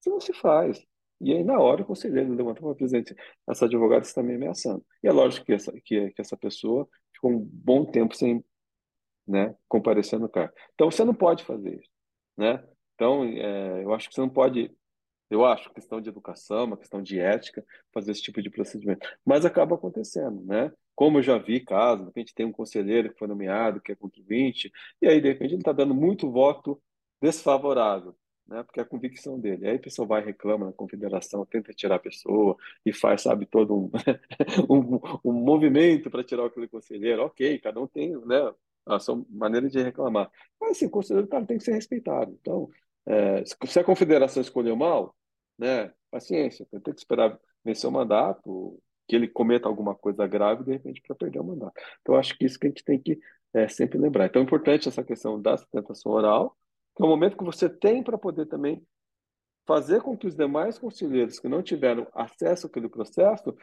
Isso 0.01 0.11
não 0.11 0.21
se 0.21 0.35
faz. 0.35 0.85
E 1.19 1.33
aí, 1.33 1.43
na 1.43 1.59
hora, 1.59 1.83
o 1.83 1.87
conselheiro 1.87 2.35
levantou 2.35 2.67
para 2.67 2.75
presidente, 2.75 3.15
essa 3.49 3.65
advogada 3.65 4.03
está 4.03 4.23
me 4.23 4.35
ameaçando. 4.35 4.85
E 5.03 5.09
é 5.09 5.13
lógico 5.13 5.47
que 5.47 5.53
essa, 5.53 5.73
que, 5.85 6.11
que 6.11 6.21
essa 6.21 6.37
pessoa 6.37 6.87
ficou 7.13 7.31
um 7.31 7.39
bom 7.39 7.85
tempo 7.87 8.15
sem 8.15 8.45
né, 9.27 9.55
comparecer 9.67 10.19
no 10.19 10.29
cargo. 10.29 10.53
Então, 10.75 10.91
você 10.91 11.05
não 11.05 11.15
pode 11.15 11.45
fazer 11.45 11.79
isso. 11.79 11.91
Né? 12.37 12.63
Então, 12.95 13.25
é, 13.25 13.83
eu 13.83 13.95
acho 13.95 14.09
que 14.09 14.15
você 14.15 14.21
não 14.21 14.29
pode 14.29 14.71
eu 15.31 15.45
acho, 15.45 15.73
questão 15.73 16.01
de 16.01 16.09
educação, 16.09 16.65
uma 16.65 16.77
questão 16.77 17.03
de 17.03 17.19
ética, 17.21 17.65
fazer 17.93 18.13
esse 18.13 18.23
tipo 18.23 18.43
de 18.43 18.51
procedimento. 18.51 19.07
Mas 19.25 19.45
acaba 19.45 19.77
acontecendo, 19.77 20.45
né? 20.45 20.73
Como 20.95 21.19
eu 21.19 21.23
já 21.23 21.39
vi 21.39 21.61
casos, 21.61 22.01
de 22.01 22.07
repente 22.07 22.35
tem 22.35 22.45
um 22.47 22.53
conselheiro 22.53 23.13
que 23.13 23.19
foi 23.19 23.29
nomeado, 23.29 23.81
que 23.81 23.93
é 23.93 23.95
contribuinte, 23.95 24.73
e 25.01 25.07
aí, 25.07 25.21
de 25.21 25.29
repente, 25.29 25.53
ele 25.55 25.61
está 25.63 25.73
dando 25.73 25.95
muito 25.95 26.31
voto 26.31 26.83
desfavorável, 27.23 28.17
né? 28.47 28.63
Porque 28.65 28.81
é 28.81 28.83
a 28.83 28.87
convicção 28.87 29.39
dele. 29.39 29.69
Aí 29.69 29.77
a 29.77 29.81
pessoa 29.81 30.07
vai 30.07 30.25
reclama 30.25 30.67
na 30.67 30.73
confederação, 30.73 31.47
tenta 31.47 31.73
tirar 31.73 31.97
a 31.97 31.99
pessoa 31.99 32.57
e 32.85 32.93
faz, 32.93 33.23
sabe, 33.23 33.47
todo 33.47 33.75
um, 33.77 33.91
um, 34.69 35.01
um 35.25 35.33
movimento 35.33 36.11
para 36.11 36.25
tirar 36.25 36.47
aquele 36.47 36.69
conselheiro. 36.69 37.23
Ok, 37.23 37.59
cada 37.61 37.81
um 37.81 37.87
tem, 37.87 38.11
né? 38.27 38.53
A 38.87 38.99
sua 38.99 39.23
maneira 39.31 39.69
de 39.69 39.81
reclamar. 39.83 40.31
Mas, 40.61 40.73
assim, 40.73 40.87
o 40.87 40.91
conselheiro 40.91 41.29
cara, 41.29 41.47
tem 41.47 41.59
que 41.59 41.65
ser 41.65 41.73
respeitado. 41.73 42.37
Então, 42.41 42.69
é, 43.07 43.45
se 43.45 43.79
a 43.79 43.85
confederação 43.85 44.41
escolheu 44.41 44.77
mal, 44.77 45.15
né? 45.59 45.93
Paciência, 46.11 46.67
tem 46.71 46.95
que 46.95 47.01
esperar 47.01 47.39
vencer 47.65 47.89
o 47.89 47.93
mandato, 47.93 48.81
que 49.07 49.17
ele 49.17 49.29
cometa 49.29 49.69
alguma 49.69 49.95
coisa 49.95 50.27
grave, 50.27 50.65
de 50.65 50.73
repente, 50.73 51.03
para 51.07 51.17
perder 51.17 51.41
o 51.41 51.45
mandato. 51.45 51.75
Então, 52.01 52.15
acho 52.15 52.37
que 52.37 52.45
isso 52.45 52.59
que 52.59 52.67
a 52.67 52.71
gente 52.71 52.85
tem 52.85 53.01
que 53.01 53.19
é, 53.53 53.69
sempre 53.69 53.99
lembrar. 53.99 54.27
Então, 54.27 54.41
é 54.41 54.45
importante 54.45 54.89
essa 54.89 55.05
questão 55.05 55.41
da 55.41 55.57
sustentação 55.57 56.13
oral, 56.13 56.57
que 56.95 57.03
é 57.03 57.07
o 57.07 57.09
momento 57.09 57.37
que 57.37 57.45
você 57.45 57.69
tem 57.69 58.03
para 58.03 58.17
poder 58.17 58.47
também 58.47 58.85
fazer 59.67 60.01
com 60.01 60.17
que 60.17 60.27
os 60.27 60.35
demais 60.35 60.79
conselheiros 60.79 61.39
que 61.39 61.49
não 61.49 61.63
tiveram 61.63 62.07
acesso 62.15 62.67
àquele 62.67 62.89
processo 62.89 63.55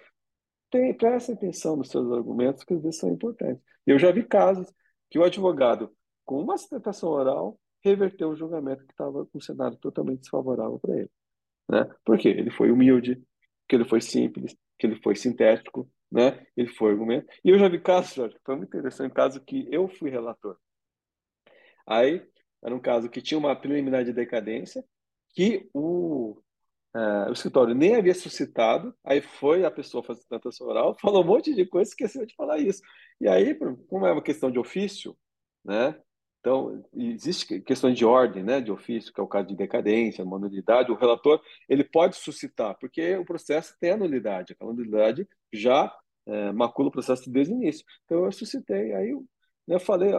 tem, 0.69 0.93
prestem 0.93 1.35
atenção 1.35 1.75
nos 1.75 1.89
seus 1.89 2.11
argumentos, 2.11 2.63
que 2.63 2.73
às 2.73 2.81
vezes 2.81 2.99
são 2.99 3.09
importantes. 3.09 3.61
Eu 3.85 3.97
já 3.97 4.11
vi 4.11 4.23
casos 4.23 4.71
que 5.09 5.17
o 5.17 5.23
advogado, 5.23 5.95
com 6.25 6.41
uma 6.41 6.57
sustentação 6.57 7.09
oral, 7.09 7.57
reverteu 7.83 8.29
o 8.29 8.35
julgamento 8.35 8.85
que 8.85 8.93
estava 8.93 9.25
com 9.25 9.37
um 9.37 9.41
cenário 9.41 9.77
totalmente 9.77 10.21
desfavorável 10.21 10.79
para 10.79 10.97
ele. 10.97 11.11
Né? 11.69 11.89
Por 12.05 12.17
quê? 12.17 12.29
Ele 12.29 12.51
foi 12.51 12.71
humilde, 12.71 13.21
que 13.67 13.75
ele 13.75 13.85
foi 13.85 14.01
simples, 14.01 14.55
que 14.77 14.87
ele 14.87 15.01
foi 15.01 15.15
sintético, 15.15 15.89
né? 16.11 16.45
ele 16.55 16.69
foi 16.69 16.91
argumento. 16.91 17.27
E 17.43 17.49
eu 17.49 17.59
já 17.59 17.67
vi 17.67 17.79
casos, 17.79 18.13
Jorge, 18.13 18.37
foi 18.45 18.55
muito 18.55 18.69
interessante, 18.69 19.11
um 19.11 19.13
caso 19.13 19.41
que 19.41 19.67
eu 19.71 19.87
fui 19.87 20.09
relator. 20.09 20.57
Aí, 21.85 22.25
era 22.63 22.75
um 22.75 22.79
caso 22.79 23.09
que 23.09 23.21
tinha 23.21 23.37
uma 23.37 23.55
preliminar 23.55 24.03
de 24.03 24.13
decadência, 24.13 24.83
que 25.33 25.69
o 25.73 26.41
Uh, 26.95 27.29
o 27.29 27.33
escritório 27.33 27.75
nem 27.75 27.95
havia 27.95 28.15
suscitado, 28.15 28.91
aí 29.03 29.21
foi 29.21 29.63
a 29.63 29.69
pessoa 29.69 30.01
fazer 30.01 30.21
sustentação 30.21 30.65
oral, 30.65 30.97
falou 30.99 31.23
um 31.23 31.27
monte 31.27 31.53
de 31.53 31.63
coisa, 31.63 31.91
esqueceu 31.91 32.25
de 32.25 32.33
falar 32.33 32.57
isso. 32.57 32.81
E 33.21 33.27
aí, 33.27 33.53
como 33.87 34.07
é 34.07 34.11
uma 34.11 34.23
questão 34.23 34.49
de 34.49 34.57
ofício, 34.57 35.15
né? 35.63 35.95
Então, 36.47 36.81
existe 36.95 37.59
questões 37.59 37.97
de 37.97 38.05
ordem, 38.05 38.41
né, 38.41 38.61
de 38.61 38.71
ofício, 38.71 39.11
que 39.11 39.19
é 39.19 39.23
o 39.23 39.27
caso 39.27 39.49
de 39.49 39.55
decadência, 39.55 40.23
nulidade, 40.23 40.89
o 40.89 40.95
relator, 40.95 41.41
ele 41.67 41.83
pode 41.83 42.15
suscitar, 42.15 42.73
porque 42.79 43.17
o 43.17 43.25
processo 43.25 43.75
tem 43.81 43.91
a 43.91 43.97
nulidade, 43.97 44.55
a 44.57 44.65
nulidade 44.65 45.27
já 45.51 45.93
é, 46.25 46.53
macula 46.53 46.87
o 46.87 46.91
processo 46.91 47.29
desde 47.29 47.53
o 47.53 47.57
início. 47.57 47.83
Então, 48.05 48.23
eu 48.23 48.31
suscitei, 48.31 48.93
aí 48.93 49.13
eu 49.67 49.79
falei, 49.81 50.13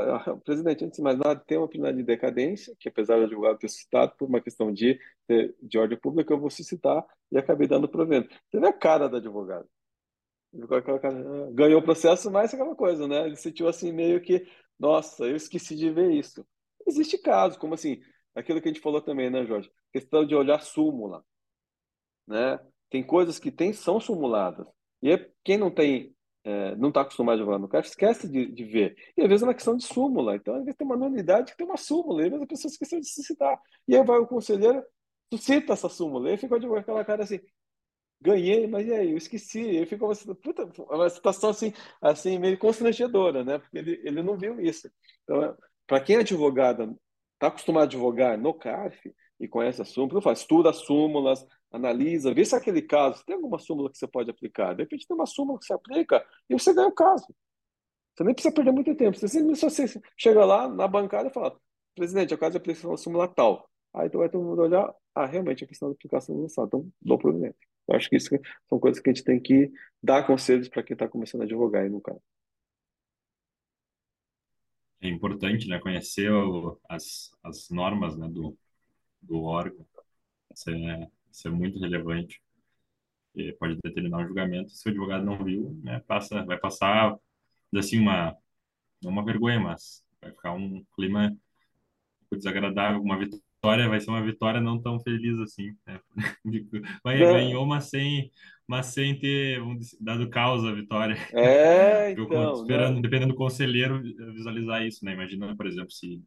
presidente, 0.45 0.85
antes 0.85 0.99
de 0.99 1.03
mais 1.03 1.17
nada, 1.17 1.41
tem 1.47 1.57
uma 1.57 1.67
penalidade 1.67 1.97
de 1.97 2.05
decadência, 2.05 2.77
que 2.79 2.91
apesar 2.91 3.17
do 3.17 3.25
advogado 3.25 3.59
ter 3.59 3.71
citado 3.71 4.13
por 4.19 4.29
uma 4.29 4.43
questão 4.43 4.71
de, 4.71 5.01
de 5.63 5.79
ordem 5.79 5.97
pública, 5.97 6.35
eu 6.35 6.39
vou 6.39 6.51
citar 6.51 7.07
e 7.33 7.39
acabei 7.39 7.67
dando 7.67 7.89
provento. 7.89 8.29
Você 8.51 8.61
vê 8.61 8.67
a 8.67 8.73
cara 8.75 9.09
do 9.09 9.17
advogado. 9.17 9.67
Ah, 10.55 11.51
ganhou 11.53 11.81
o 11.81 11.83
processo, 11.83 12.31
mas 12.31 12.55
aquela 12.55 12.75
coisa, 12.75 13.07
né? 13.07 13.27
Ele 13.27 13.37
sentiu 13.37 13.69
assim 13.69 13.93
meio 13.93 14.21
que, 14.21 14.47
nossa, 14.79 15.25
eu 15.25 15.37
esqueci 15.37 15.75
de 15.77 15.91
ver 15.91 16.13
isso. 16.13 16.47
Existe 16.87 17.19
caso, 17.19 17.59
como 17.59 17.75
assim, 17.75 18.01
aquilo 18.35 18.61
que 18.61 18.69
a 18.69 18.73
gente 18.73 18.83
falou 18.83 19.01
também, 19.01 19.31
né, 19.31 19.45
Jorge? 19.45 19.71
Questão 19.93 20.25
de 20.27 20.35
olhar 20.35 20.61
súmula, 20.63 21.25
né? 22.27 22.59
Tem 22.91 23.03
coisas 23.05 23.39
que 23.39 23.51
tem, 23.51 23.73
são 23.73 24.01
simuladas. 24.01 24.67
E 25.03 25.13
é, 25.13 25.31
quem 25.45 25.59
não 25.59 25.71
tem 25.71 26.15
é, 26.45 26.75
não 26.77 26.89
está 26.89 27.03
acostumado 27.03 27.43
a 27.43 27.45
jogar 27.45 27.59
no 27.59 27.69
caixa, 27.69 27.91
esquece 27.91 28.27
de, 28.27 28.47
de, 28.47 28.65
ver. 28.65 28.97
E 29.17 29.23
às 29.23 29.29
vezes 29.29 29.43
é 29.43 29.47
uma 29.47 29.55
questão 29.55 29.77
de 29.77 29.85
súmula. 29.85 30.37
Então, 30.37 30.55
às 30.55 30.65
vezes 30.65 30.77
tem 30.77 30.87
uma 30.87 30.97
nulidade 30.97 31.53
que 31.53 31.59
tem 31.59 31.67
uma 31.67 31.77
súmula, 31.77 32.23
e 32.23 32.25
às 32.25 32.31
vezes 32.31 32.45
a 32.45 32.47
pessoa 32.47 32.71
esqueceu 32.71 33.01
de 33.01 33.07
se 33.09 33.23
citar. 33.23 33.61
E 33.87 33.95
aí 33.95 34.03
vai 34.03 34.19
o 34.19 34.27
conselheiro, 34.27 34.83
suscita 35.33 35.75
essa 35.75 35.89
súmula, 35.91 36.29
e 36.29 36.33
aí 36.33 36.39
fica 36.39 36.59
com 36.59 36.75
aquela 36.75 37.05
cara 37.05 37.25
assim, 37.25 37.39
ganhei, 38.21 38.67
mas 38.67 38.87
e 38.87 38.93
aí, 38.93 39.11
eu 39.11 39.17
esqueci. 39.17 39.63
E 39.63 39.79
aí 39.79 39.87
fica 39.87 40.05
uma, 40.05 40.15
puta, 40.35 40.71
uma 40.91 41.11
situação 41.11 41.51
assim, 41.51 41.73
assim, 42.01 42.39
meio 42.39 42.59
constrangedora, 42.59 43.45
né? 43.45 43.59
Porque 43.59 43.79
ele, 43.79 44.01
ele 44.05 44.23
não 44.23 44.37
viu 44.37 44.61
isso. 44.61 44.91
Então, 45.25 45.57
para 45.87 46.01
quem 46.01 46.17
é 46.17 46.21
advogado, 46.21 46.99
está 47.35 47.49
acostumado 47.49 47.83
a 47.83 47.87
advogar 47.87 48.39
no 48.39 48.55
CARF, 48.55 49.13
e 49.41 49.47
conhece 49.47 49.81
a 49.81 49.85
súmula, 49.85 50.21
faz, 50.21 50.41
estuda 50.41 50.71
as 50.71 50.79
súmulas, 50.79 51.47
analisa, 51.71 52.35
vê 52.35 52.45
se 52.45 52.57
aquele 52.57 52.83
caso 52.83 53.25
tem 53.25 53.37
alguma 53.37 53.59
súmula 53.59 53.91
que 53.91 53.97
você 53.97 54.07
pode 54.07 54.31
aplicar. 54.31 54.75
De 54.75 54.83
repente 54.83 55.07
tem 55.07 55.15
uma 55.15 55.27
súmula 55.27 55.59
que 55.59 55.67
você 55.67 55.73
aplica 55.73 56.25
e 56.49 56.55
você 56.55 56.75
ganha 56.75 56.89
o 56.89 56.93
caso. 56.93 57.27
Você 58.17 58.25
nem 58.25 58.35
precisa 58.35 58.55
perder 58.55 58.73
muito 58.73 58.95
tempo. 58.97 59.17
Você, 59.17 59.43
você 59.43 60.01
chega 60.17 60.45
lá 60.45 60.69
na 60.69 60.89
bancada 60.89 61.29
e 61.29 61.33
fala, 61.33 61.57
presidente, 61.95 62.35
a 62.35 62.39
caso 62.39 62.53
de 62.53 62.57
aplicação 62.59 62.91
da 62.91 62.97
súmula 62.97 63.29
tal. 63.29 63.69
Aí 63.95 64.09
então 64.09 64.21
vai 64.21 64.29
todo 64.29 64.45
mundo 64.45 64.63
olhar, 64.63 64.93
ah, 65.15 65.27
realmente 65.27 65.65
a 65.65 65.67
questão 65.67 65.89
da 65.89 65.95
aplicação 65.95 66.37
não 66.37 66.47
está, 66.47 66.65
então 66.65 66.89
dou 67.01 67.19
provimento. 67.19 67.57
Eu 67.89 67.97
acho 67.97 68.09
que 68.09 68.17
isso 68.17 68.29
são 68.69 68.79
coisas 68.79 69.01
que 69.03 69.09
a 69.09 69.13
gente 69.13 69.25
tem 69.25 69.41
que 69.41 69.73
dar 70.03 70.27
conselhos 70.27 70.69
para 70.69 70.83
quem 70.83 70.95
está 70.95 71.09
começando 71.09 71.43
a 71.43 71.45
advogar 71.45 71.83
aí 71.83 71.89
no 71.89 72.01
caso. 72.01 72.21
É 75.01 75.09
importante, 75.09 75.69
né, 75.69 75.79
conhecer 75.79 76.31
o, 76.31 76.79
as, 76.89 77.31
as 77.43 77.71
normas, 77.71 78.17
né, 78.17 78.29
do, 78.29 78.57
do 79.23 79.43
órgão. 79.43 79.87
Isso 80.53 80.71
é, 80.71 81.11
isso 81.31 81.49
é 81.49 81.51
muito 81.51 81.79
relevante. 81.79 82.43
E 83.35 83.53
pode 83.53 83.79
determinar 83.83 84.19
um 84.19 84.27
julgamento. 84.27 84.71
Se 84.71 84.89
o 84.89 84.91
advogado 84.91 85.25
não 85.25 85.43
viu, 85.45 85.79
né, 85.83 86.01
passa, 86.07 86.45
vai 86.45 86.59
passar 86.59 87.17
assim 87.75 87.99
uma 87.99 88.37
não 89.03 89.13
uma 89.13 89.25
vergonha, 89.25 89.61
mas 89.61 90.05
vai 90.21 90.33
ficar 90.33 90.53
um 90.53 90.85
clima 90.95 91.37
desagradável. 92.33 93.01
Uma 93.01 93.19
vitória 93.19 93.45
vai 93.63 94.01
ser 94.01 94.11
uma 94.11 94.23
vitória 94.23 94.61
não 94.61 94.81
tão 94.81 95.01
feliz 95.01 95.39
assim. 95.41 95.75
Né? 95.87 96.01
Vai, 97.03 97.19
ganhou, 97.19 97.67
mas 97.67 97.85
sem, 97.85 98.31
mas 98.67 98.87
sem 98.87 99.19
ter 99.19 99.61
dado 100.01 100.29
causa 100.31 100.69
a 100.69 100.75
vitória. 100.75 101.17
É, 101.33 102.11
então, 102.13 102.43
Eu 102.43 102.53
esperando, 102.55 102.97
né? 102.97 103.03
dependendo 103.03 103.33
do 103.33 103.39
conselheiro, 103.39 104.03
visualizar 104.33 104.87
isso, 104.87 105.05
né? 105.05 105.13
Imagina, 105.13 105.57
por 105.57 105.67
exemplo, 105.67 105.91
se 105.91 106.23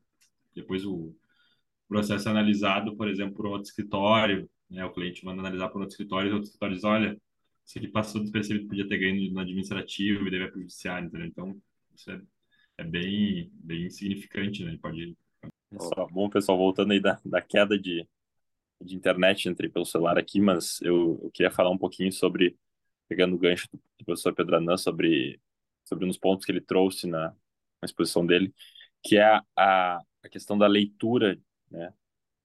depois 0.55 0.85
o 0.85 1.15
processo 1.87 2.27
é 2.27 2.31
analisado, 2.31 2.95
por 2.95 3.07
exemplo, 3.07 3.35
por 3.35 3.45
outro 3.45 3.63
escritório, 3.63 4.49
né? 4.69 4.85
O 4.85 4.91
cliente 4.91 5.25
manda 5.25 5.41
analisar 5.41 5.69
por 5.69 5.81
outro 5.81 5.93
escritório 5.93 6.29
e 6.29 6.33
outro 6.33 6.47
escritório 6.47 6.75
diz, 6.75 6.83
olha, 6.83 7.17
isso 7.65 7.77
aqui 7.77 7.87
passou 7.87 8.21
despercebido, 8.21 8.67
podia 8.67 8.87
ter 8.87 8.97
ganho 8.97 9.31
no 9.31 9.39
administrativo 9.39 10.27
e 10.27 10.31
deve 10.31 10.47
para 10.47 10.57
o 10.57 10.61
judiciário, 10.61 11.07
entendeu? 11.07 11.27
Então, 11.27 11.61
isso 11.95 12.11
é, 12.11 12.21
é 12.79 12.83
bem, 12.83 13.51
bem 13.53 13.89
significante, 13.89 14.63
né? 14.63 14.77
Pode... 14.81 15.15
Só, 15.79 16.05
bom, 16.07 16.29
pessoal, 16.29 16.57
voltando 16.57 16.91
aí 16.91 16.99
da, 16.99 17.19
da 17.23 17.41
queda 17.41 17.79
de, 17.79 18.05
de 18.81 18.95
internet, 18.95 19.47
entrei 19.47 19.69
pelo 19.69 19.85
celular 19.85 20.17
aqui, 20.17 20.41
mas 20.41 20.81
eu, 20.81 21.19
eu 21.23 21.31
queria 21.31 21.51
falar 21.51 21.69
um 21.69 21.77
pouquinho 21.77 22.11
sobre, 22.11 22.57
pegando 23.07 23.35
o 23.35 23.39
gancho 23.39 23.67
do, 23.71 23.77
do 23.99 24.05
professor 24.05 24.33
Pedranã, 24.33 24.75
sobre, 24.77 25.39
sobre 25.85 26.05
uns 26.05 26.17
pontos 26.17 26.45
que 26.45 26.51
ele 26.51 26.61
trouxe 26.61 27.07
na, 27.07 27.29
na 27.29 27.85
exposição 27.85 28.25
dele, 28.25 28.53
que 29.01 29.17
é 29.17 29.23
a, 29.23 29.43
a, 29.55 30.01
a 30.23 30.29
questão 30.29 30.57
da 30.57 30.67
leitura 30.67 31.39
né, 31.69 31.93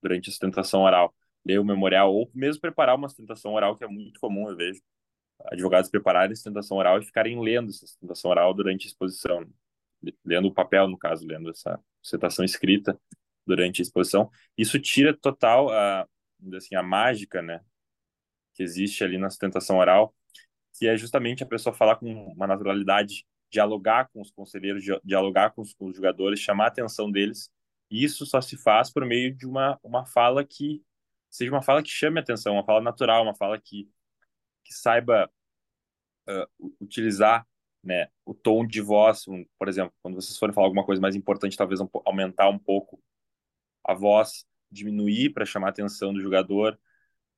durante 0.01 0.29
a 0.29 0.33
sustentação 0.33 0.83
oral, 0.83 1.13
ler 1.45 1.59
o 1.59 1.65
memorial 1.65 2.15
ou 2.15 2.31
mesmo 2.33 2.61
preparar 2.61 2.95
uma 2.95 3.09
sustentação 3.09 3.55
oral, 3.55 3.77
que 3.77 3.85
é 3.85 3.89
muito 3.89 4.21
comum, 4.21 4.49
eu 4.49 4.57
vejo 4.57 4.81
advogados 5.47 5.91
prepararem 5.91 6.33
a 6.33 6.37
sustentação 6.37 6.77
oral 6.77 6.99
e 6.99 7.05
ficarem 7.05 7.41
lendo 7.43 7.69
essa 7.71 7.87
sustentação 7.87 8.31
oral 8.31 8.55
durante 8.55 8.87
a 8.87 8.89
exposição, 8.89 9.47
lendo 10.25 10.49
o 10.49 10.55
papel, 10.55 10.89
no 10.89 10.97
caso, 10.97 11.27
lendo 11.27 11.51
essa 11.51 11.79
sustentação 12.07 12.45
escrita 12.45 12.99
durante 13.47 13.81
a 13.81 13.85
exposição. 13.85 14.31
Isso 14.57 14.79
tira 14.79 15.17
total 15.17 15.71
a, 15.71 16.07
assim, 16.57 16.75
a 16.75 16.83
mágica, 16.83 17.43
né, 17.43 17.61
que 18.55 18.63
existe 18.63 19.05
ali 19.05 19.19
na 19.19 19.31
sustentação 19.31 19.79
oral, 19.79 20.15
que 20.79 20.87
é 20.87 20.97
justamente 20.97 21.43
a 21.43 21.47
pessoa 21.47 21.75
falar 21.75 21.97
com 21.97 22.13
uma 22.33 22.47
naturalidade, 22.47 23.27
dialogar 23.51 24.09
com 24.13 24.21
os 24.21 24.31
conselheiros, 24.31 24.85
dialogar 25.05 25.51
com 25.51 25.63
os, 25.63 25.73
com 25.75 25.87
os 25.87 25.97
jogadores, 25.97 26.41
chamar 26.41 26.65
a 26.65 26.69
atenção 26.69 27.11
deles 27.11 27.51
isso 27.91 28.27
só 28.27 28.41
se 28.41 28.57
faz 28.57 28.91
por 28.91 29.05
meio 29.05 29.35
de 29.35 29.47
uma, 29.47 29.79
uma 29.83 30.05
fala 30.05 30.45
que 30.45 30.83
seja 31.31 31.51
uma 31.51 31.63
fala 31.63 31.83
que 31.83 31.89
chame 31.89 32.21
atenção, 32.21 32.55
uma 32.55 32.65
fala 32.65 32.81
natural, 32.81 33.23
uma 33.23 33.35
fala 33.35 33.61
que, 33.61 33.89
que 34.65 34.75
saiba 34.75 35.31
uh, 36.29 36.75
utilizar 36.81 37.47
né, 37.87 38.09
o 38.25 38.35
tom 38.35 38.67
de 38.67 38.81
voz. 38.81 39.25
Por 39.59 39.69
exemplo, 39.69 39.95
quando 40.03 40.17
vocês 40.17 40.37
forem 40.37 40.55
falar 40.55 40.67
alguma 40.67 40.85
coisa 40.85 41.01
mais 41.01 41.15
importante, 41.15 41.57
talvez 41.57 41.81
um, 41.81 41.89
aumentar 42.05 42.49
um 42.49 42.59
pouco 42.59 43.01
a 43.85 43.95
voz, 43.95 44.45
diminuir 44.71 45.31
para 45.33 45.47
chamar 45.47 45.69
a 45.69 45.71
atenção 45.71 46.13
do 46.13 46.21
jogador. 46.21 46.79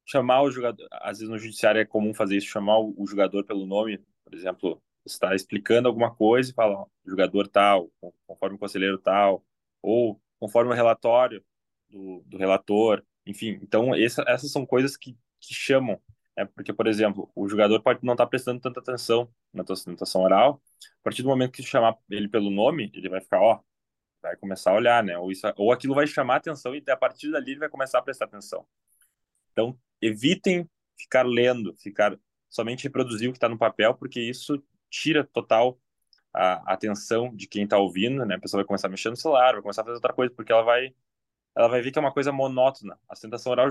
Chamar 0.06 0.42
o 0.42 0.50
jogador, 0.50 0.88
às 0.90 1.18
vezes 1.18 1.28
no 1.28 1.38
judiciário 1.38 1.80
é 1.80 1.84
comum 1.84 2.14
fazer 2.14 2.38
isso, 2.38 2.46
chamar 2.46 2.78
o, 2.78 2.94
o 2.96 3.06
jogador 3.06 3.44
pelo 3.44 3.66
nome, 3.66 3.98
por 4.24 4.34
exemplo, 4.34 4.82
está 5.04 5.34
explicando 5.34 5.86
alguma 5.86 6.14
coisa 6.14 6.50
e 6.50 6.54
fala, 6.54 6.80
ó, 6.80 6.86
jogador 7.04 7.46
tal, 7.46 7.90
conforme 8.26 8.56
o 8.56 8.58
conselheiro 8.58 8.98
tal, 8.98 9.44
ou 9.82 10.18
conforme 10.40 10.72
o 10.72 10.74
relatório 10.74 11.44
do, 11.90 12.22
do 12.26 12.38
relator, 12.38 13.04
enfim. 13.26 13.58
Então, 13.62 13.94
essa, 13.94 14.24
essas 14.26 14.50
são 14.50 14.64
coisas 14.64 14.96
que, 14.96 15.12
que 15.40 15.54
chamam, 15.54 16.00
né? 16.38 16.48
porque, 16.54 16.72
por 16.72 16.86
exemplo, 16.86 17.30
o 17.34 17.48
jogador 17.48 17.82
pode 17.82 18.00
não 18.04 18.14
estar 18.14 18.24
tá 18.24 18.30
prestando 18.30 18.60
tanta 18.60 18.80
atenção 18.80 19.28
na 19.52 19.64
tua 19.64 19.76
sustentação 19.76 20.22
oral, 20.22 20.62
a 21.00 21.02
partir 21.02 21.22
do 21.22 21.28
momento 21.28 21.52
que 21.52 21.62
chamar 21.62 21.96
ele 22.08 22.28
pelo 22.28 22.50
nome, 22.50 22.90
ele 22.94 23.08
vai 23.08 23.20
ficar, 23.20 23.40
ó, 23.40 23.60
vai 24.22 24.36
começar 24.36 24.70
a 24.70 24.74
olhar, 24.74 25.02
né? 25.02 25.18
Ou, 25.18 25.30
isso, 25.32 25.46
ou 25.56 25.72
aquilo 25.72 25.94
vai 25.94 26.06
chamar 26.06 26.36
atenção 26.36 26.74
e 26.74 26.82
a 26.88 26.96
partir 26.96 27.30
dali 27.30 27.52
ele 27.52 27.60
vai 27.60 27.68
começar 27.68 27.98
a 27.98 28.02
prestar 28.02 28.26
atenção. 28.26 28.66
Então, 29.52 29.78
evitem 30.00 30.68
ficar 30.96 31.26
lendo, 31.26 31.74
ficar 31.76 32.18
somente 32.48 32.84
reproduzir 32.84 33.28
o 33.28 33.32
que 33.32 33.38
está 33.38 33.48
no 33.48 33.58
papel, 33.58 33.94
porque 33.94 34.20
isso 34.20 34.62
tira 34.90 35.24
total 35.24 35.78
a 36.32 36.72
atenção 36.72 37.34
de 37.34 37.46
quem 37.48 37.64
está 37.64 37.78
ouvindo, 37.78 38.24
né? 38.24 38.36
A 38.36 38.40
pessoa 38.40 38.60
vai 38.60 38.66
começar 38.66 38.88
a 38.88 38.90
mexer 38.90 39.10
no 39.10 39.16
celular, 39.16 39.54
vai 39.54 39.62
começar 39.62 39.82
a 39.82 39.84
fazer 39.84 39.96
outra 39.96 40.12
coisa, 40.12 40.32
porque 40.34 40.52
ela 40.52 40.62
vai, 40.62 40.94
ela 41.56 41.68
vai 41.68 41.82
ver 41.82 41.90
que 41.90 41.98
é 41.98 42.02
uma 42.02 42.12
coisa 42.12 42.32
monótona. 42.32 42.98
A 43.08 43.14
sustentação 43.14 43.52
oral, 43.52 43.68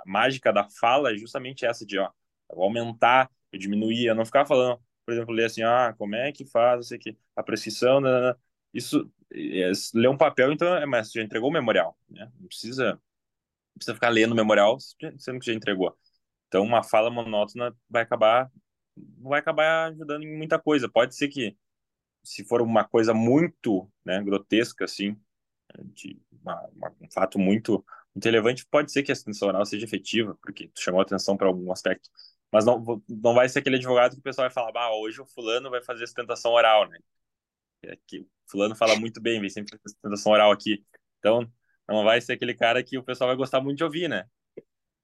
a 0.00 0.10
mágica 0.10 0.52
da 0.52 0.68
fala 0.68 1.12
é 1.12 1.16
justamente 1.16 1.64
essa 1.66 1.84
de, 1.86 1.98
ó, 1.98 2.10
aumentar, 2.48 3.30
eu 3.52 3.58
diminuía, 3.58 4.10
eu 4.10 4.14
não 4.14 4.24
ficava 4.24 4.46
falando, 4.48 4.80
por 5.04 5.12
exemplo, 5.14 5.34
ler 5.34 5.46
assim, 5.46 5.62
ah, 5.62 5.94
como 5.98 6.14
é 6.14 6.32
que 6.32 6.44
faz, 6.44 6.76
não 6.76 6.82
sei 6.82 6.98
o 6.98 7.00
que, 7.00 7.18
a 7.36 7.42
prescrição, 7.42 8.00
né, 8.00 8.10
né, 8.10 8.20
né. 8.28 8.34
isso, 8.74 9.10
é, 9.32 9.70
ler 9.94 10.08
um 10.08 10.16
papel, 10.16 10.52
então, 10.52 10.74
é, 10.76 10.86
mas 10.86 11.12
já 11.12 11.22
entregou 11.22 11.50
o 11.50 11.52
memorial, 11.52 11.96
né? 12.08 12.30
Não 12.38 12.48
precisa, 12.48 12.92
não 12.94 13.00
precisa 13.76 13.94
ficar 13.94 14.08
lendo 14.10 14.32
o 14.32 14.36
memorial, 14.36 14.78
sendo 15.18 15.40
que 15.40 15.46
já 15.46 15.52
entregou. 15.54 15.96
Então, 16.48 16.64
uma 16.64 16.82
fala 16.82 17.10
monótona 17.10 17.74
vai 17.88 18.02
acabar, 18.02 18.50
vai 19.18 19.40
acabar 19.40 19.90
ajudando 19.90 20.24
em 20.24 20.36
muita 20.36 20.58
coisa. 20.58 20.88
Pode 20.88 21.14
ser 21.14 21.28
que, 21.28 21.56
se 22.24 22.44
for 22.44 22.62
uma 22.62 22.84
coisa 22.84 23.14
muito, 23.14 23.90
né, 24.04 24.22
grotesca, 24.22 24.84
assim, 24.84 25.16
de 25.94 26.20
uma, 26.42 26.60
uma, 26.74 26.92
um 27.00 27.10
fato 27.10 27.38
muito, 27.38 27.84
muito 28.14 28.24
relevante, 28.24 28.66
pode 28.66 28.92
ser 28.92 29.02
que 29.02 29.10
a 29.10 29.14
assistência 29.14 29.46
oral 29.46 29.64
seja 29.64 29.84
efetiva, 29.84 30.36
porque 30.42 30.68
tu 30.68 30.80
chamou 30.80 31.00
atenção 31.00 31.36
para 31.36 31.46
algum 31.46 31.70
aspecto. 31.72 32.08
Mas 32.52 32.64
não, 32.64 33.02
não 33.08 33.34
vai 33.34 33.48
ser 33.48 33.60
aquele 33.60 33.76
advogado 33.76 34.12
que 34.12 34.18
o 34.18 34.22
pessoal 34.22 34.48
vai 34.48 34.54
falar, 34.54 34.72
ah, 34.74 34.96
hoje 34.96 35.20
o 35.20 35.26
fulano 35.26 35.70
vai 35.70 35.82
fazer 35.82 36.06
sustentação 36.06 36.52
oral, 36.52 36.88
né? 36.88 36.98
É 37.84 37.96
que 38.06 38.26
fulano 38.50 38.74
fala 38.74 38.96
muito 38.96 39.20
bem, 39.20 39.40
vem 39.40 39.48
sempre 39.48 39.70
fazer 39.70 39.94
sustentação 39.94 40.32
oral 40.32 40.50
aqui. 40.50 40.84
Então, 41.18 41.50
não 41.88 42.04
vai 42.04 42.20
ser 42.20 42.32
aquele 42.32 42.54
cara 42.54 42.82
que 42.82 42.98
o 42.98 43.04
pessoal 43.04 43.28
vai 43.28 43.36
gostar 43.36 43.60
muito 43.60 43.78
de 43.78 43.84
ouvir, 43.84 44.08
né? 44.08 44.26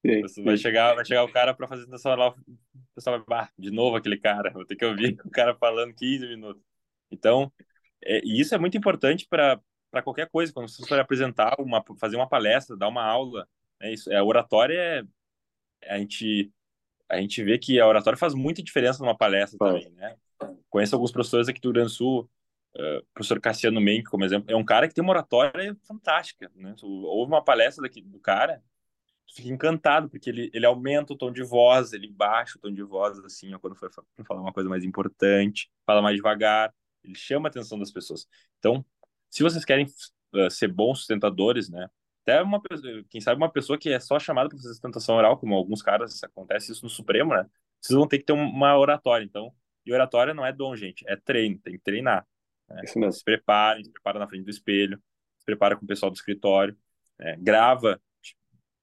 Sim, 0.04 0.28
sim. 0.28 0.44
Vai 0.44 0.56
chegar, 0.56 0.94
vai 0.94 1.04
chegar 1.04 1.24
o 1.24 1.32
cara 1.32 1.54
para 1.54 1.68
fazer 1.68 1.82
sustentação 1.82 2.12
oral, 2.12 2.36
o 2.48 2.94
pessoal 2.94 3.18
vai, 3.18 3.26
bah, 3.26 3.52
de 3.58 3.70
novo 3.70 3.96
aquele 3.96 4.18
cara, 4.18 4.50
vou 4.50 4.64
ter 4.64 4.76
que 4.76 4.84
ouvir 4.84 5.16
o 5.24 5.30
cara 5.30 5.54
falando 5.54 5.94
15 5.94 6.26
minutos. 6.26 6.62
Então, 7.10 7.52
é, 8.04 8.20
e 8.24 8.40
isso 8.40 8.54
é 8.54 8.58
muito 8.58 8.76
importante 8.76 9.26
para 9.28 9.60
para 9.96 10.02
qualquer 10.02 10.28
coisa, 10.28 10.52
quando 10.52 10.68
você 10.68 10.86
for 10.86 10.98
apresentar 10.98 11.56
uma, 11.58 11.82
fazer 11.98 12.16
uma 12.16 12.28
palestra, 12.28 12.76
dar 12.76 12.88
uma 12.88 13.02
aula, 13.02 13.48
é 13.80 13.92
isso. 13.92 14.12
É 14.12 14.22
oratória 14.22 15.06
é 15.80 15.94
a 15.94 15.98
gente 15.98 16.52
a 17.08 17.18
gente 17.18 17.42
vê 17.42 17.56
que 17.56 17.80
a 17.80 17.86
oratória 17.86 18.18
faz 18.18 18.34
muita 18.34 18.62
diferença 18.62 19.02
numa 19.02 19.16
palestra 19.16 19.58
também, 19.58 19.88
né? 19.92 20.16
Conheço 20.68 20.94
alguns 20.94 21.12
professores 21.12 21.48
aqui 21.48 21.60
do 21.60 21.68
Rio 21.68 21.74
Grande 21.74 21.88
do 21.88 21.94
Sul, 21.94 22.28
uh, 22.74 23.06
professor 23.14 23.40
Cassiano 23.40 23.80
Menck, 23.80 24.04
como 24.10 24.24
exemplo, 24.24 24.50
é 24.50 24.56
um 24.56 24.64
cara 24.64 24.88
que 24.88 24.92
tem 24.92 25.02
uma 25.02 25.12
oratória 25.12 25.74
fantástica, 25.86 26.50
né? 26.54 26.74
Houve 26.82 27.32
uma 27.32 27.42
palestra 27.42 27.82
daqui, 27.82 28.02
do 28.02 28.18
cara, 28.18 28.62
tu 29.26 29.34
fica 29.36 29.48
encantado, 29.48 30.10
porque 30.10 30.28
ele, 30.28 30.50
ele 30.52 30.66
aumenta 30.66 31.12
o 31.12 31.16
tom 31.16 31.30
de 31.32 31.44
voz, 31.44 31.92
ele 31.92 32.08
baixa 32.08 32.58
o 32.58 32.60
tom 32.60 32.72
de 32.72 32.82
voz, 32.82 33.18
assim, 33.20 33.54
ó, 33.54 33.58
quando 33.58 33.76
for 33.76 33.90
falar 34.26 34.40
uma 34.42 34.52
coisa 34.52 34.68
mais 34.68 34.84
importante, 34.84 35.70
fala 35.86 36.02
mais 36.02 36.16
devagar, 36.16 36.74
ele 37.04 37.14
chama 37.14 37.48
a 37.48 37.50
atenção 37.50 37.78
das 37.78 37.92
pessoas. 37.92 38.26
Então, 38.58 38.84
se 39.36 39.42
vocês 39.42 39.66
querem 39.66 39.84
uh, 40.34 40.50
ser 40.50 40.68
bons 40.68 41.00
sustentadores, 41.00 41.68
né? 41.68 41.90
Até 42.22 42.40
uma 42.40 42.58
quem 43.10 43.20
sabe 43.20 43.36
uma 43.36 43.52
pessoa 43.52 43.78
que 43.78 43.90
é 43.90 44.00
só 44.00 44.18
chamada 44.18 44.48
para 44.48 44.56
fazer 44.56 44.70
sustentação 44.70 45.14
oral, 45.14 45.38
como 45.38 45.54
alguns 45.54 45.82
caras, 45.82 46.24
acontece 46.24 46.72
isso 46.72 46.82
no 46.82 46.88
Supremo, 46.88 47.34
né? 47.34 47.46
Vocês 47.78 47.94
vão 47.94 48.08
ter 48.08 48.18
que 48.18 48.24
ter 48.24 48.32
uma 48.32 48.78
oratória, 48.78 49.24
então. 49.24 49.52
E 49.84 49.92
oratória 49.92 50.32
não 50.32 50.44
é 50.44 50.54
dom, 50.54 50.74
gente, 50.74 51.04
é 51.06 51.16
treino, 51.16 51.58
tem 51.58 51.74
que 51.74 51.80
treinar. 51.80 52.26
Né? 52.66 52.80
Isso 52.84 52.98
mesmo. 52.98 53.12
Se 53.12 53.22
preparem, 53.22 53.84
se 53.84 53.92
prepara 53.92 54.18
na 54.18 54.26
frente 54.26 54.44
do 54.44 54.50
espelho, 54.50 54.98
se 55.38 55.44
prepara 55.44 55.76
com 55.76 55.84
o 55.84 55.86
pessoal 55.86 56.10
do 56.10 56.16
escritório, 56.16 56.74
né? 57.18 57.36
grava, 57.38 58.00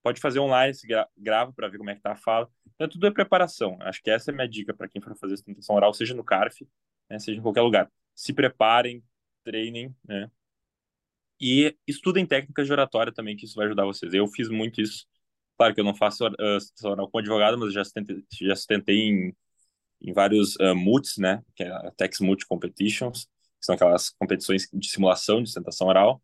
pode 0.04 0.22
fazer 0.22 0.40
online, 0.40 0.76
se 0.76 0.86
gra 0.86 1.10
grava 1.18 1.52
para 1.52 1.68
ver 1.68 1.80
como 1.80 1.90
é 1.90 1.96
que 1.96 2.02
tá 2.02 2.12
a 2.12 2.16
fala. 2.16 2.48
Então, 2.76 2.88
tudo 2.88 3.08
é 3.08 3.12
preparação. 3.12 3.76
Acho 3.82 4.04
que 4.04 4.12
essa 4.12 4.30
é 4.30 4.34
a 4.34 4.36
minha 4.36 4.48
dica 4.48 4.72
para 4.72 4.88
quem 4.88 5.02
for 5.02 5.18
fazer 5.18 5.36
sustentação 5.36 5.76
oral, 5.76 5.96
seja 5.96 6.14
no 6.14 6.24
CARF, 6.24 6.68
né? 7.10 7.18
seja 7.18 7.40
em 7.40 7.42
qualquer 7.42 7.62
lugar. 7.62 7.92
Se 8.14 8.32
preparem, 8.32 9.04
treinem, 9.44 9.96
né? 10.08 10.30
E 11.40 11.76
estudem 11.88 12.26
técnicas 12.26 12.68
de 12.68 12.72
oratória 12.72 13.12
também, 13.12 13.36
que 13.36 13.46
isso 13.46 13.56
vai 13.56 13.66
ajudar 13.66 13.86
vocês. 13.86 14.14
Eu 14.14 14.28
fiz 14.28 14.50
muito 14.50 14.82
isso. 14.82 15.06
Claro 15.58 15.74
que 15.74 15.82
eu 15.82 15.86
não 15.86 15.96
faço 15.96 16.26
uh, 16.28 16.88
oral 16.88 17.10
com 17.10 17.18
advogado, 17.20 17.58
mas 17.58 17.74
já 17.74 17.82
assistentei, 17.82 18.24
já 18.42 18.54
assistentei 18.54 18.98
em, 18.98 19.36
em 20.02 20.14
vários 20.14 20.56
uh, 20.56 20.76
MUTs, 20.76 21.18
né? 21.18 21.44
Que 21.56 21.64
é 21.64 21.72
a 21.72 21.92
Tex 21.92 22.20
Mut 22.20 22.46
Competitions, 22.46 23.26
que 23.26 23.66
são 23.66 23.76
aquelas 23.76 24.10
competições 24.10 24.68
de 24.74 24.90
simulação 24.90 25.42
de 25.42 25.50
sustentação 25.50 25.88
oral. 25.88 26.22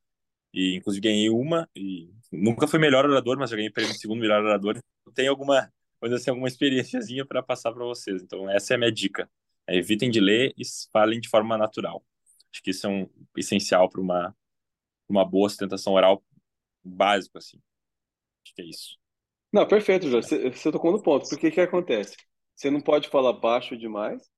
E, 0.53 0.75
inclusive, 0.75 1.01
ganhei 1.01 1.29
uma. 1.29 1.69
E 1.75 2.11
nunca 2.31 2.67
fui 2.67 2.79
melhor 2.79 3.05
orador, 3.05 3.37
mas 3.37 3.49
já 3.49 3.55
ganhei 3.55 3.71
prêmio 3.71 3.93
de 3.93 3.99
segundo 3.99 4.19
melhor 4.19 4.43
orador. 4.43 4.79
Tenho 5.13 5.29
alguma, 5.31 5.71
vamos 6.01 6.15
assim, 6.15 6.29
alguma 6.29 6.47
experiênciazinha 6.47 7.25
para 7.25 7.43
passar 7.43 7.71
para 7.71 7.85
vocês. 7.85 8.21
Então, 8.21 8.49
essa 8.49 8.73
é 8.73 8.75
a 8.75 8.77
minha 8.77 8.91
dica. 8.91 9.29
É, 9.67 9.77
evitem 9.77 10.09
de 10.09 10.19
ler 10.19 10.53
e 10.57 10.63
falem 10.91 11.19
de 11.19 11.29
forma 11.29 11.57
natural. 11.57 12.03
Acho 12.51 12.63
que 12.63 12.71
isso 12.71 12.87
é 12.87 12.89
um 12.89 13.09
essencial 13.37 13.89
para 13.89 14.01
uma 14.01 14.35
uma 15.09 15.25
boa 15.25 15.49
sustentação 15.49 15.93
oral 15.93 16.23
básico, 16.83 17.37
assim. 17.37 17.59
Acho 18.45 18.55
que 18.55 18.61
é 18.61 18.65
isso. 18.65 18.97
Não, 19.51 19.67
perfeito, 19.67 20.07
Jorge. 20.07 20.27
Você, 20.51 20.71
tocou 20.71 20.91
no 20.91 21.01
ponto. 21.01 21.27
Porque 21.27 21.51
que 21.51 21.61
acontece? 21.61 22.15
Você 22.55 22.69
não 22.69 22.81
pode 22.81 23.09
falar 23.09 23.33
baixo 23.33 23.75
demais, 23.75 24.29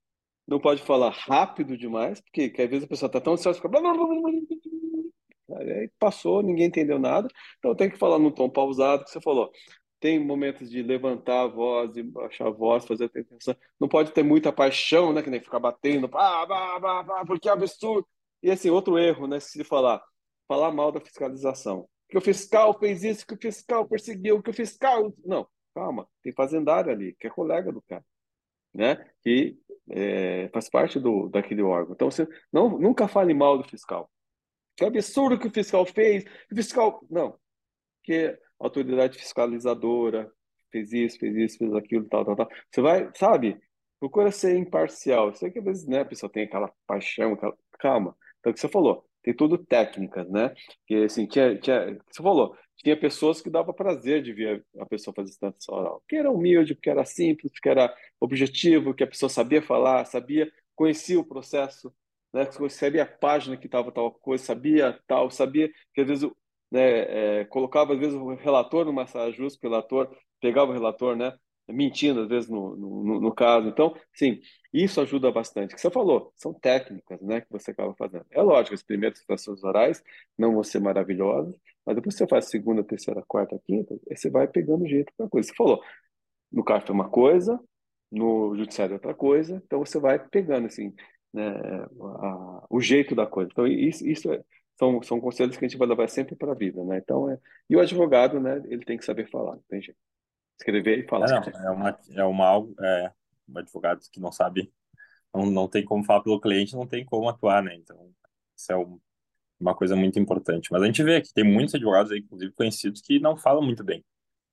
não 0.47 0.59
pode 0.59 0.81
falar 0.81 1.09
rápido 1.09 1.77
demais, 1.77 2.21
porque 2.21 2.49
que 2.49 2.61
às 2.61 2.69
vezes 2.69 2.85
a 2.85 2.87
pessoa 2.87 3.07
está 3.07 3.19
tão 3.19 3.33
ansiosa, 3.33 3.59
fica... 3.59 3.69
Aí 5.57 5.89
passou, 5.99 6.41
ninguém 6.41 6.67
entendeu 6.67 6.97
nada. 6.97 7.27
Então 7.59 7.75
tem 7.75 7.89
que 7.89 7.97
falar 7.97 8.19
no 8.19 8.31
tom 8.31 8.49
pausado 8.49 9.03
que 9.03 9.11
você 9.11 9.19
falou. 9.19 9.51
Tem 9.99 10.19
momentos 10.19 10.69
de 10.69 10.81
levantar 10.81 11.43
a 11.43 11.47
voz, 11.47 11.91
de 11.91 12.01
baixar 12.01 12.47
a 12.47 12.51
voz, 12.51 12.85
fazer 12.85 13.05
atenção. 13.05 13.55
Não 13.79 13.87
pode 13.87 14.11
ter 14.11 14.23
muita 14.23 14.51
paixão, 14.51 15.13
né? 15.13 15.21
Que 15.21 15.29
nem 15.29 15.41
ficar 15.41 15.59
batendo, 15.59 16.09
porque 17.27 17.49
é 17.49 17.51
absurdo. 17.51 18.07
E 18.41 18.49
assim, 18.49 18.69
outro 18.69 18.97
erro, 18.97 19.27
né? 19.27 19.39
Se 19.39 19.63
falar, 19.63 20.01
falar 20.51 20.73
mal 20.73 20.91
da 20.91 20.99
fiscalização. 20.99 21.87
Que 22.09 22.17
o 22.17 22.21
fiscal 22.21 22.77
fez 22.77 23.05
isso, 23.05 23.25
que 23.25 23.33
o 23.33 23.41
fiscal 23.41 23.87
perseguiu, 23.87 24.43
que 24.43 24.49
o 24.49 24.53
fiscal. 24.53 25.13
Não, 25.23 25.47
calma, 25.73 26.05
tem 26.21 26.33
fazendário 26.33 26.91
ali, 26.91 27.15
que 27.17 27.27
é 27.27 27.29
colega 27.29 27.71
do 27.71 27.81
cara, 27.83 28.03
né? 28.73 28.97
Que 29.23 29.57
é, 29.89 30.49
faz 30.49 30.69
parte 30.69 30.99
do, 30.99 31.29
daquele 31.29 31.61
órgão. 31.61 31.93
Então, 31.93 32.11
você 32.11 32.27
não, 32.51 32.77
nunca 32.77 33.07
fale 33.07 33.33
mal 33.33 33.57
do 33.57 33.63
fiscal. 33.63 34.11
Que 34.75 34.83
absurdo 34.83 35.39
que 35.39 35.47
o 35.47 35.51
fiscal 35.51 35.85
fez, 35.85 36.25
o 36.51 36.55
fiscal. 36.55 37.01
Não, 37.09 37.39
que 38.03 38.25
a 38.25 38.37
autoridade 38.59 39.17
fiscalizadora 39.17 40.29
fez 40.69 40.91
isso, 40.91 41.17
fez 41.17 41.33
isso, 41.37 41.57
fez 41.59 41.73
aquilo, 41.73 42.09
tal, 42.09 42.25
tal, 42.25 42.35
tal. 42.35 42.49
Você 42.69 42.81
vai, 42.81 43.09
sabe? 43.15 43.57
Procura 44.01 44.31
ser 44.31 44.57
imparcial. 44.57 45.33
Sei 45.33 45.49
que 45.49 45.59
às 45.59 45.65
vezes, 45.65 45.87
né, 45.87 46.01
a 46.01 46.05
pessoa 46.05 46.29
tem 46.29 46.43
aquela 46.43 46.69
paixão, 46.85 47.33
aquela... 47.33 47.55
calma. 47.79 48.17
Então, 48.39 48.51
o 48.51 48.53
que 48.53 48.59
você 48.59 48.67
falou, 48.67 49.05
tem 49.23 49.33
tudo 49.35 49.57
técnicas, 49.57 50.29
né? 50.29 50.53
Que 50.87 51.05
assim, 51.05 51.25
tinha, 51.27 51.57
tinha, 51.57 51.97
você 52.09 52.23
falou, 52.23 52.55
tinha 52.77 52.97
pessoas 52.99 53.41
que 53.41 53.49
dava 53.49 53.73
prazer 53.73 54.23
de 54.23 54.33
ver 54.33 54.65
a 54.79 54.85
pessoa 54.85 55.13
fazer 55.13 55.29
sustentação 55.29 55.75
oral, 55.75 56.03
que 56.07 56.15
era 56.15 56.31
humilde, 56.31 56.75
porque 56.75 56.89
era 56.89 57.05
simples, 57.05 57.51
porque 57.51 57.69
era 57.69 57.93
objetivo, 58.19 58.93
que 58.93 59.03
a 59.03 59.07
pessoa 59.07 59.29
sabia 59.29 59.61
falar, 59.61 60.05
sabia, 60.05 60.51
conhecia 60.75 61.19
o 61.19 61.25
processo, 61.25 61.93
né? 62.33 62.47
Sabia 62.69 63.03
a 63.03 63.05
página 63.05 63.57
que 63.57 63.67
estava 63.67 63.91
tal 63.91 64.11
coisa, 64.11 64.43
sabia 64.43 64.99
tal, 65.07 65.29
sabia 65.29 65.71
que 65.93 66.01
às 66.01 66.07
vezes 66.07 66.29
né, 66.71 67.41
é, 67.41 67.45
colocava 67.45 67.93
às 67.93 67.99
vezes 67.99 68.15
o 68.15 68.33
relator 68.35 68.85
numa 68.85 69.05
saia 69.05 69.31
justa, 69.31 69.59
o 69.65 69.69
relator 69.69 70.15
pegava 70.39 70.71
o 70.71 70.73
relator, 70.73 71.15
né? 71.15 71.33
Mentindo 71.71 72.21
às 72.21 72.27
vezes 72.29 72.49
no, 72.49 72.75
no, 72.75 73.21
no, 73.21 73.33
caso. 73.33 73.67
Então, 73.67 73.95
sim, 74.13 74.39
isso 74.73 75.01
ajuda 75.01 75.31
bastante. 75.31 75.73
O 75.73 75.75
que 75.75 75.81
você 75.81 75.91
falou, 75.91 76.31
são 76.35 76.53
técnicas 76.53 77.21
né, 77.21 77.41
que 77.41 77.47
você 77.49 77.71
acaba 77.71 77.93
fazendo. 77.95 78.25
É 78.31 78.41
lógico, 78.41 78.75
as 78.75 78.83
primeiras 78.83 79.19
situações 79.19 79.63
orais 79.63 80.03
não 80.37 80.53
vão 80.53 80.63
ser 80.63 80.79
maravilhosas, 80.79 81.55
mas 81.85 81.95
depois 81.95 82.15
você 82.15 82.27
faz 82.27 82.45
segunda, 82.49 82.83
terceira, 82.83 83.23
quarta, 83.27 83.59
quinta, 83.65 83.93
aí 84.09 84.17
você 84.17 84.29
vai 84.29 84.47
pegando 84.47 84.87
jeito 84.87 85.11
para 85.17 85.27
coisa. 85.27 85.49
Você 85.49 85.55
falou, 85.55 85.81
no 86.51 86.63
CARF 86.63 86.89
é 86.89 86.93
uma 86.93 87.09
coisa, 87.09 87.59
no 88.11 88.55
judiciário 88.55 88.93
é 88.93 88.95
outra 88.95 89.13
coisa, 89.13 89.61
então 89.65 89.79
você 89.79 89.99
vai 89.99 90.19
pegando 90.19 90.67
assim, 90.67 90.93
né, 91.33 91.49
a, 91.99 92.65
o 92.69 92.81
jeito 92.81 93.15
da 93.15 93.25
coisa. 93.25 93.49
Então, 93.51 93.67
isso, 93.67 94.07
isso 94.07 94.31
é, 94.31 94.43
são, 94.77 95.01
são 95.03 95.19
conselhos 95.21 95.57
que 95.57 95.65
a 95.65 95.67
gente 95.67 95.77
vai 95.77 95.87
levar 95.87 96.07
sempre 96.09 96.35
para 96.35 96.51
a 96.51 96.55
vida. 96.55 96.83
Né? 96.83 96.97
Então, 96.97 97.29
é, 97.29 97.37
e 97.69 97.75
o 97.75 97.79
advogado, 97.79 98.39
né, 98.39 98.61
ele 98.65 98.85
tem 98.85 98.97
que 98.97 99.05
saber 99.05 99.29
falar, 99.29 99.55
não 99.55 99.63
tem 99.69 99.81
jeito 99.81 99.97
escrever 100.61 100.99
e 100.99 101.07
falar. 101.07 101.27
É, 101.27 101.51
não, 101.51 101.67
é 101.67 101.71
uma, 101.71 101.99
é 102.15 102.23
uma 102.23 102.45
algo, 102.45 102.75
é, 102.79 103.11
um 103.49 103.57
advogado 103.57 103.99
que 104.11 104.19
não 104.19 104.31
sabe, 104.31 104.71
não, 105.33 105.45
não 105.45 105.67
tem 105.67 105.83
como 105.83 106.03
falar 106.03 106.21
pelo 106.21 106.39
cliente, 106.39 106.75
não 106.75 106.87
tem 106.87 107.03
como 107.03 107.27
atuar, 107.27 107.61
né? 107.61 107.75
Então, 107.75 108.09
isso 108.55 108.71
é 108.71 108.77
um, 108.77 108.99
uma 109.59 109.75
coisa 109.75 109.95
muito 109.95 110.19
importante. 110.19 110.71
Mas 110.71 110.81
a 110.81 110.85
gente 110.85 111.03
vê 111.03 111.21
que 111.21 111.33
tem 111.33 111.43
muitos 111.43 111.75
advogados 111.75 112.11
aí, 112.11 112.19
inclusive 112.19 112.51
conhecidos, 112.53 113.01
que 113.01 113.19
não 113.19 113.35
falam 113.35 113.61
muito 113.61 113.83
bem. 113.83 114.03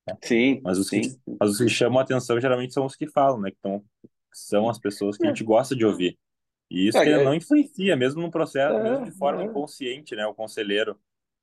Né? 0.07 0.17
Sim. 0.23 0.61
Mas 0.63 0.77
os, 0.77 0.87
sim. 0.87 1.01
Que, 1.01 1.17
mas 1.39 1.51
os 1.51 1.57
que 1.57 1.69
chamam 1.69 1.99
a 1.99 2.03
atenção 2.03 2.39
geralmente 2.39 2.73
são 2.73 2.85
os 2.85 2.95
que 2.95 3.07
falam, 3.07 3.39
né? 3.39 3.51
Que 3.51 3.57
tão, 3.61 3.83
são 4.33 4.69
as 4.69 4.79
pessoas 4.79 5.17
que 5.17 5.25
a 5.25 5.29
gente 5.29 5.43
gosta 5.43 5.75
de 5.75 5.85
ouvir. 5.85 6.17
E 6.69 6.87
isso 6.87 6.97
é, 6.99 7.23
não 7.23 7.33
influencia, 7.33 7.95
mesmo 7.95 8.21
no 8.21 8.29
processo, 8.29 8.77
é, 8.77 8.83
mesmo 8.83 9.05
de 9.05 9.11
forma 9.11 9.41
é. 9.41 9.45
inconsciente, 9.45 10.15
né? 10.15 10.25
O 10.27 10.35
conselheiro 10.35 10.99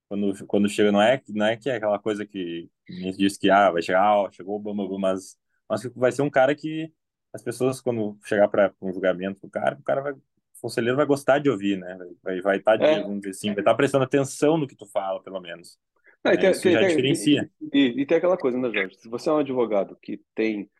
quando, 0.08 0.46
quando 0.46 0.68
chega, 0.68 0.92
não 0.92 1.02
é, 1.02 1.20
não 1.28 1.46
é 1.46 1.56
que 1.56 1.68
é 1.68 1.76
aquela 1.76 1.98
coisa 1.98 2.24
que 2.26 2.70
a 2.88 2.92
gente 2.92 3.18
diz 3.18 3.36
que 3.36 3.50
ah, 3.50 3.70
vai 3.70 3.82
chegar, 3.82 4.16
ó, 4.16 4.30
chegou 4.30 4.56
o 4.56 4.58
Bamba, 4.58 4.86
mas, 4.98 5.36
mas 5.68 5.84
vai 5.94 6.12
ser 6.12 6.22
um 6.22 6.30
cara 6.30 6.54
que 6.54 6.92
as 7.32 7.42
pessoas, 7.42 7.80
quando 7.80 8.18
chegar 8.24 8.48
para 8.48 8.72
um 8.80 8.92
julgamento 8.92 9.40
do 9.40 9.50
cara, 9.50 9.76
o 9.78 9.82
cara 9.82 10.00
vai, 10.00 10.12
o 10.12 10.22
conselheiro 10.60 10.96
vai 10.96 11.06
gostar 11.06 11.38
de 11.38 11.50
ouvir, 11.50 11.76
né? 11.76 11.98
Vai, 12.22 12.40
vai 12.40 12.56
estar, 12.58 12.78
tá, 12.78 12.86
é. 12.86 13.02
vamos 13.02 13.18
dizer 13.18 13.30
assim, 13.30 13.48
vai 13.48 13.58
estar 13.58 13.72
tá 13.72 13.76
prestando 13.76 14.04
atenção 14.04 14.56
no 14.56 14.66
que 14.66 14.76
tu 14.76 14.86
fala, 14.86 15.22
pelo 15.22 15.40
menos. 15.40 15.78
Não, 16.24 16.32
né? 16.32 16.38
tem, 16.38 16.50
Isso 16.50 16.62
tem, 16.62 16.72
já 16.72 16.80
tem, 16.80 16.88
diferencia. 16.88 17.50
E, 17.72 17.78
e, 17.78 18.00
e, 18.00 18.06
tem 18.06 18.16
aquela 18.16 18.38
coisa, 18.38 18.58
né, 18.58 18.70
Jorge? 18.72 18.96
Se 18.96 19.08
você 19.08 19.28
é 19.28 19.32
um 19.32 19.38
advogado 19.38 19.96
que 20.00 20.20
tem 20.34 20.70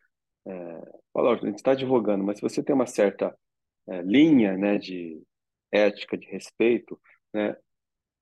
é, 0.47 0.81
fala, 1.13 1.35
a 1.35 1.37
gente 1.37 1.55
está 1.55 1.71
advogando, 1.71 2.23
mas 2.23 2.37
se 2.37 2.41
você 2.41 2.63
tem 2.63 2.73
uma 2.73 2.87
certa 2.87 3.37
é, 3.87 4.01
linha, 4.01 4.57
né, 4.57 4.77
de 4.77 5.21
ética, 5.71 6.17
de 6.17 6.25
respeito, 6.27 6.99
né, 7.33 7.55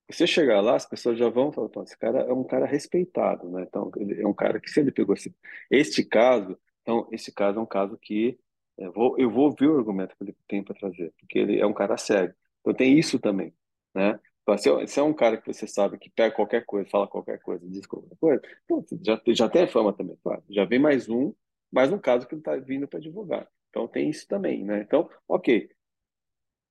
você 0.10 0.28
chegar 0.28 0.62
lá, 0.62 0.76
as 0.76 0.86
pessoas 0.86 1.18
já 1.18 1.30
vão 1.30 1.52
falar, 1.52 1.70
esse 1.84 1.98
cara 1.98 2.20
é 2.22 2.34
um 2.34 2.44
cara 2.44 2.66
respeitado, 2.66 3.50
né? 3.50 3.66
Então, 3.68 3.92
é 4.18 4.28
um 4.28 4.34
cara 4.34 4.60
que 4.60 4.70
se 4.70 4.80
ele 4.80 4.92
pegou 4.92 5.16
esse, 5.16 5.36
este 5.70 6.04
caso, 6.04 6.58
então 6.82 7.08
esse 7.12 7.32
caso 7.32 7.60
é 7.60 7.62
um 7.62 7.66
caso 7.66 7.98
que 7.98 8.40
eu 8.78 8.92
vou, 8.92 9.18
eu 9.18 9.30
vou 9.30 9.46
ouvir 9.46 9.68
o 9.68 9.78
argumento 9.78 10.16
que 10.16 10.24
ele 10.24 10.36
tem 10.48 10.64
para 10.64 10.76
trazer, 10.76 11.14
porque 11.20 11.40
ele 11.40 11.60
é 11.60 11.66
um 11.66 11.74
cara 11.74 11.98
sério. 11.98 12.36
Então 12.62 12.74
tem 12.74 12.98
isso 12.98 13.20
também, 13.20 13.54
né? 13.94 14.20
Então, 14.44 14.58
se, 14.58 14.70
é, 14.70 14.88
se 14.88 15.00
é 15.00 15.04
um 15.04 15.14
cara 15.14 15.38
que 15.38 15.52
você 15.52 15.66
sabe 15.66 15.98
que 15.98 16.10
pega 16.10 16.36
qualquer 16.36 16.64
coisa, 16.66 16.88
fala 16.90 17.08
qualquer 17.08 17.40
coisa, 17.40 17.68
diz 17.68 17.86
qualquer 17.88 18.16
coisa, 18.20 18.42
então, 18.64 18.86
já, 19.02 19.20
já 19.28 19.50
tem 19.50 19.68
fama 19.68 19.92
também, 19.92 20.16
claro. 20.22 20.44
Já 20.50 20.66
vem 20.66 20.78
mais 20.78 21.10
um, 21.10 21.34
mais 21.72 21.92
um 21.92 21.98
caso 21.98 22.28
que 22.28 22.36
ele 22.36 22.42
está 22.42 22.56
vindo 22.58 22.88
para 22.88 23.00
advogar. 23.00 23.50
Então 23.70 23.88
tem 23.88 24.10
isso 24.10 24.28
também, 24.28 24.64
né? 24.64 24.82
Então, 24.82 25.10
ok. 25.28 25.70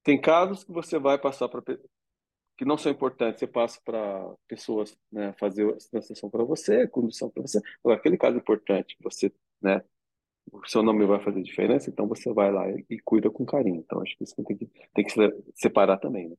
Tem 0.05 0.20
casos 0.20 0.62
que 0.64 0.73
você 0.73 0.99
vai 0.99 1.18
passar 1.18 1.49
para 1.49 1.62
que 2.57 2.64
não 2.64 2.79
são 2.79 2.93
importantes, 2.93 3.40
você 3.40 3.47
passa 3.47 3.81
para 3.85 4.35
pessoas 4.47 4.97
né, 5.11 5.33
fazer 5.38 5.69
a 5.69 5.77
transação 5.90 6.31
para 6.31 6.45
você, 6.45 6.87
condução 6.88 7.29
para 7.31 7.43
você. 7.43 7.61
Agora, 7.83 7.99
aquele 7.99 8.17
caso 8.17 8.37
importante, 8.37 8.97
você, 9.01 9.33
né, 9.61 9.83
o 10.53 10.64
seu 10.67 10.83
nome 10.83 11.07
vai 11.07 11.21
fazer 11.21 11.43
diferença, 11.43 11.90
então 11.90 12.07
você 12.07 12.33
vai 12.33 12.53
lá 12.53 12.69
e, 12.71 12.85
e 12.90 13.01
cuida 13.01 13.31
com 13.31 13.45
carinho. 13.45 13.81
Então, 13.81 14.01
acho 14.01 14.17
que 14.17 14.25
isso 14.25 14.37
tem 14.37 14.45
que, 14.45 14.67
tem 14.95 15.05
que 15.05 15.12
separar 15.55 15.99
também, 15.99 16.29
né? 16.29 16.37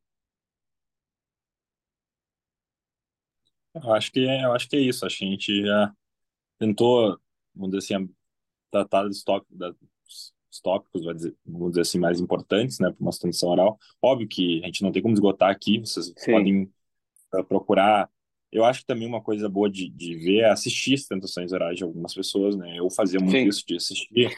Eu 3.73 3.93
acho 3.93 4.12
que 4.12 4.25
é, 4.25 4.45
eu 4.45 4.54
acho 4.54 4.69
que 4.69 4.78
é 4.78 4.80
isso. 4.80 5.06
A 5.06 5.10
gente 5.10 5.65
já 5.65 5.93
tentou, 6.58 7.19
vamos 7.54 7.75
dizer 7.75 7.95
assim, 7.95 8.15
tratar 8.71 9.06
dos 10.55 10.61
tópicos, 10.61 11.03
vamos 11.45 11.71
dizer 11.71 11.81
assim, 11.81 11.99
mais 11.99 12.19
importantes, 12.19 12.79
né, 12.79 12.89
para 12.89 13.01
uma 13.01 13.11
sustentação 13.11 13.49
oral. 13.49 13.77
Óbvio 14.01 14.27
que 14.27 14.61
a 14.63 14.67
gente 14.67 14.81
não 14.81 14.91
tem 14.91 15.01
como 15.01 15.13
esgotar 15.13 15.49
aqui, 15.49 15.79
vocês 15.79 16.13
Sim. 16.17 16.31
podem 16.31 16.63
uh, 17.33 17.43
procurar. 17.43 18.09
Eu 18.51 18.63
acho 18.63 18.81
que 18.81 18.85
também 18.85 19.07
uma 19.07 19.21
coisa 19.21 19.49
boa 19.49 19.69
de, 19.69 19.89
de 19.89 20.15
ver 20.15 20.39
é 20.39 20.49
assistir 20.49 20.97
sustentações 20.97 21.51
orais 21.51 21.77
de 21.77 21.83
algumas 21.83 22.13
pessoas, 22.13 22.55
né? 22.55 22.79
Eu 22.79 22.89
fazia 22.89 23.19
muito 23.19 23.37
Sim. 23.37 23.47
isso 23.47 23.63
de 23.67 23.75
assistir. 23.75 24.31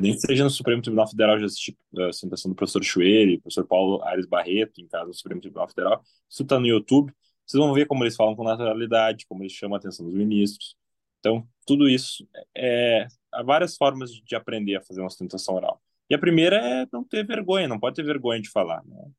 Nem 0.00 0.16
seja 0.18 0.44
no 0.44 0.50
Supremo 0.50 0.80
Tribunal 0.80 1.08
Federal, 1.08 1.38
já 1.38 1.46
assisti 1.46 1.76
a 1.98 2.12
sustentação 2.12 2.50
do 2.50 2.54
professor 2.54 2.82
Chuele, 2.82 3.38
professor 3.38 3.66
Paulo 3.66 4.02
Aires 4.04 4.26
Barreto, 4.26 4.80
em 4.80 4.86
casa 4.86 5.06
do 5.06 5.14
Supremo 5.14 5.40
Tribunal 5.40 5.68
Federal. 5.68 6.02
Isso 6.28 6.42
está 6.42 6.58
no 6.58 6.66
YouTube. 6.66 7.12
Vocês 7.44 7.62
vão 7.62 7.74
ver 7.74 7.86
como 7.86 8.02
eles 8.02 8.16
falam 8.16 8.34
com 8.34 8.42
naturalidade, 8.42 9.26
como 9.26 9.42
eles 9.42 9.52
chamam 9.52 9.76
a 9.76 9.78
atenção 9.78 10.06
dos 10.06 10.14
ministros. 10.14 10.76
Então, 11.20 11.46
tudo 11.66 11.88
isso 11.88 12.26
é, 12.56 13.06
há 13.32 13.42
várias 13.42 13.76
formas 13.76 14.10
de 14.10 14.36
aprender 14.36 14.76
a 14.76 14.82
fazer 14.82 15.00
uma 15.00 15.10
sustentação 15.10 15.54
oral. 15.54 15.82
E 16.08 16.14
a 16.14 16.18
primeira 16.18 16.56
é 16.56 16.86
não 16.92 17.02
ter 17.02 17.26
vergonha, 17.26 17.66
não 17.66 17.80
pode 17.80 17.96
ter 17.96 18.04
vergonha 18.04 18.40
de 18.40 18.50
falar. 18.50 18.84
Né? 18.84 19.10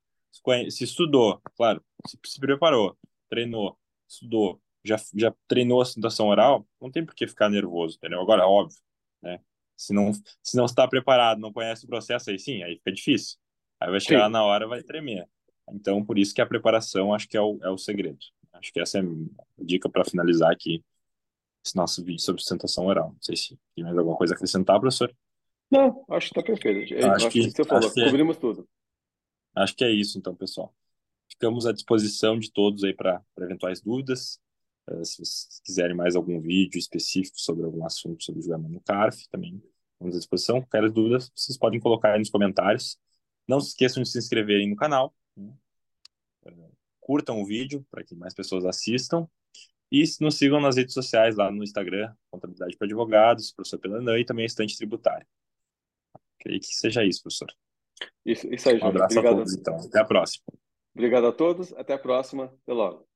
Se 0.69 0.83
estudou, 0.83 1.41
claro, 1.55 1.83
se, 2.07 2.17
se 2.25 2.39
preparou, 2.39 2.97
treinou, 3.29 3.77
estudou, 4.07 4.61
já, 4.83 4.97
já 5.15 5.33
treinou 5.47 5.81
a 5.81 5.85
sustentação 5.85 6.27
oral, 6.27 6.67
não 6.79 6.91
tem 6.91 7.05
por 7.05 7.15
que 7.15 7.27
ficar 7.27 7.49
nervoso, 7.49 7.97
entendeu? 7.97 8.21
Agora, 8.21 8.45
óbvio, 8.45 8.77
né? 9.21 9.39
Se 9.75 9.93
não, 9.93 10.11
se 10.13 10.55
não 10.55 10.65
está 10.65 10.87
preparado, 10.87 11.39
não 11.39 11.51
conhece 11.51 11.85
o 11.85 11.87
processo, 11.87 12.29
aí 12.29 12.37
sim, 12.37 12.61
aí 12.61 12.75
fica 12.77 12.91
difícil. 12.91 13.37
Aí 13.79 13.89
vai 13.89 13.99
chegar 13.99 14.27
sim. 14.27 14.31
na 14.31 14.43
hora, 14.43 14.67
vai 14.67 14.83
tremer. 14.83 15.27
Então, 15.71 16.03
por 16.05 16.17
isso 16.19 16.33
que 16.33 16.41
a 16.41 16.45
preparação 16.45 17.13
acho 17.13 17.27
que 17.27 17.37
é 17.37 17.41
o, 17.41 17.59
é 17.63 17.69
o 17.69 17.77
segredo. 17.77 18.19
Acho 18.53 18.71
que 18.71 18.79
essa 18.79 18.99
é 18.99 19.01
a 19.01 19.63
dica 19.63 19.89
para 19.89 20.05
finalizar 20.05 20.51
aqui 20.51 20.83
esse 21.65 21.75
nosso 21.75 22.03
vídeo 22.03 22.21
sobre 22.21 22.41
sustentação 22.41 22.85
oral. 22.85 23.09
Não 23.09 23.21
sei 23.21 23.35
se 23.35 23.59
tem 23.75 23.83
mais 23.83 23.97
alguma 23.97 24.17
coisa 24.17 24.33
a 24.33 24.35
acrescentar, 24.35 24.79
professor. 24.79 25.13
Não, 25.71 26.05
acho 26.09 26.31
que 26.31 26.39
está 26.39 26.43
perfeito. 26.43 26.93
É, 26.93 27.05
acho, 27.05 27.25
acho, 27.25 27.29
que, 27.29 27.39
que 27.45 27.51
você 27.51 27.63
falou, 27.63 27.91
que 27.91 28.03
cobrimos 28.03 28.37
é, 28.37 28.39
tudo. 28.39 28.69
Acho 29.55 29.75
que 29.75 29.83
é 29.83 29.91
isso, 29.91 30.17
então, 30.17 30.35
pessoal. 30.35 30.73
Ficamos 31.31 31.65
à 31.65 31.71
disposição 31.71 32.37
de 32.37 32.51
todos 32.51 32.83
aí 32.83 32.93
para 32.93 33.23
eventuais 33.39 33.81
dúvidas. 33.81 34.39
Uh, 34.89 35.03
se 35.05 35.17
vocês 35.17 35.61
quiserem 35.63 35.95
mais 35.95 36.15
algum 36.15 36.39
vídeo 36.41 36.77
específico 36.77 37.39
sobre 37.39 37.63
algum 37.63 37.85
assunto 37.85 38.23
sobre 38.23 38.41
o 38.41 38.43
julgamento 38.43 38.73
no 38.73 38.81
CARF, 38.81 39.27
também 39.29 39.63
estamos 39.93 40.15
à 40.15 40.19
disposição. 40.19 40.61
Qualquer 40.61 40.91
dúvida, 40.91 41.19
vocês 41.33 41.57
podem 41.57 41.79
colocar 41.79 42.13
aí 42.13 42.19
nos 42.19 42.29
comentários. 42.29 42.99
Não 43.47 43.59
se 43.59 43.69
esqueçam 43.69 44.03
de 44.03 44.09
se 44.09 44.17
inscreverem 44.17 44.69
no 44.69 44.75
canal. 44.75 45.15
Né? 45.35 45.53
Uh, 46.45 46.71
curtam 46.99 47.41
o 47.41 47.45
vídeo 47.45 47.85
para 47.89 48.03
que 48.03 48.13
mais 48.15 48.33
pessoas 48.33 48.65
assistam. 48.65 49.27
E 49.93 50.03
nos 50.19 50.39
sigam 50.39 50.59
nas 50.59 50.75
redes 50.75 50.95
sociais, 50.95 51.35
lá 51.35 51.51
no 51.51 51.63
Instagram, 51.63 52.11
Contabilidade 52.31 52.75
para 52.75 52.87
Advogados, 52.87 53.51
professor 53.51 53.77
Pelanã 53.77 54.17
e 54.17 54.25
também 54.25 54.43
Estante 54.43 54.75
Tributário. 54.75 55.27
Creio 56.39 56.59
que 56.59 56.65
seja 56.65 57.05
isso, 57.05 57.21
professor. 57.21 57.53
Isso, 58.25 58.51
isso 58.51 58.69
aí, 58.69 58.79
João. 58.79 58.87
Um 58.87 58.95
abraço 58.95 59.19
Obrigado. 59.19 59.33
a 59.33 59.37
todos, 59.37 59.53
então. 59.55 59.75
Até 59.75 59.99
a 59.99 60.05
próxima. 60.05 60.43
Obrigado 60.95 61.27
a 61.27 61.31
todos. 61.31 61.73
Até 61.73 61.93
a 61.93 61.99
próxima. 61.99 62.45
Até 62.45 62.73
logo. 62.73 63.07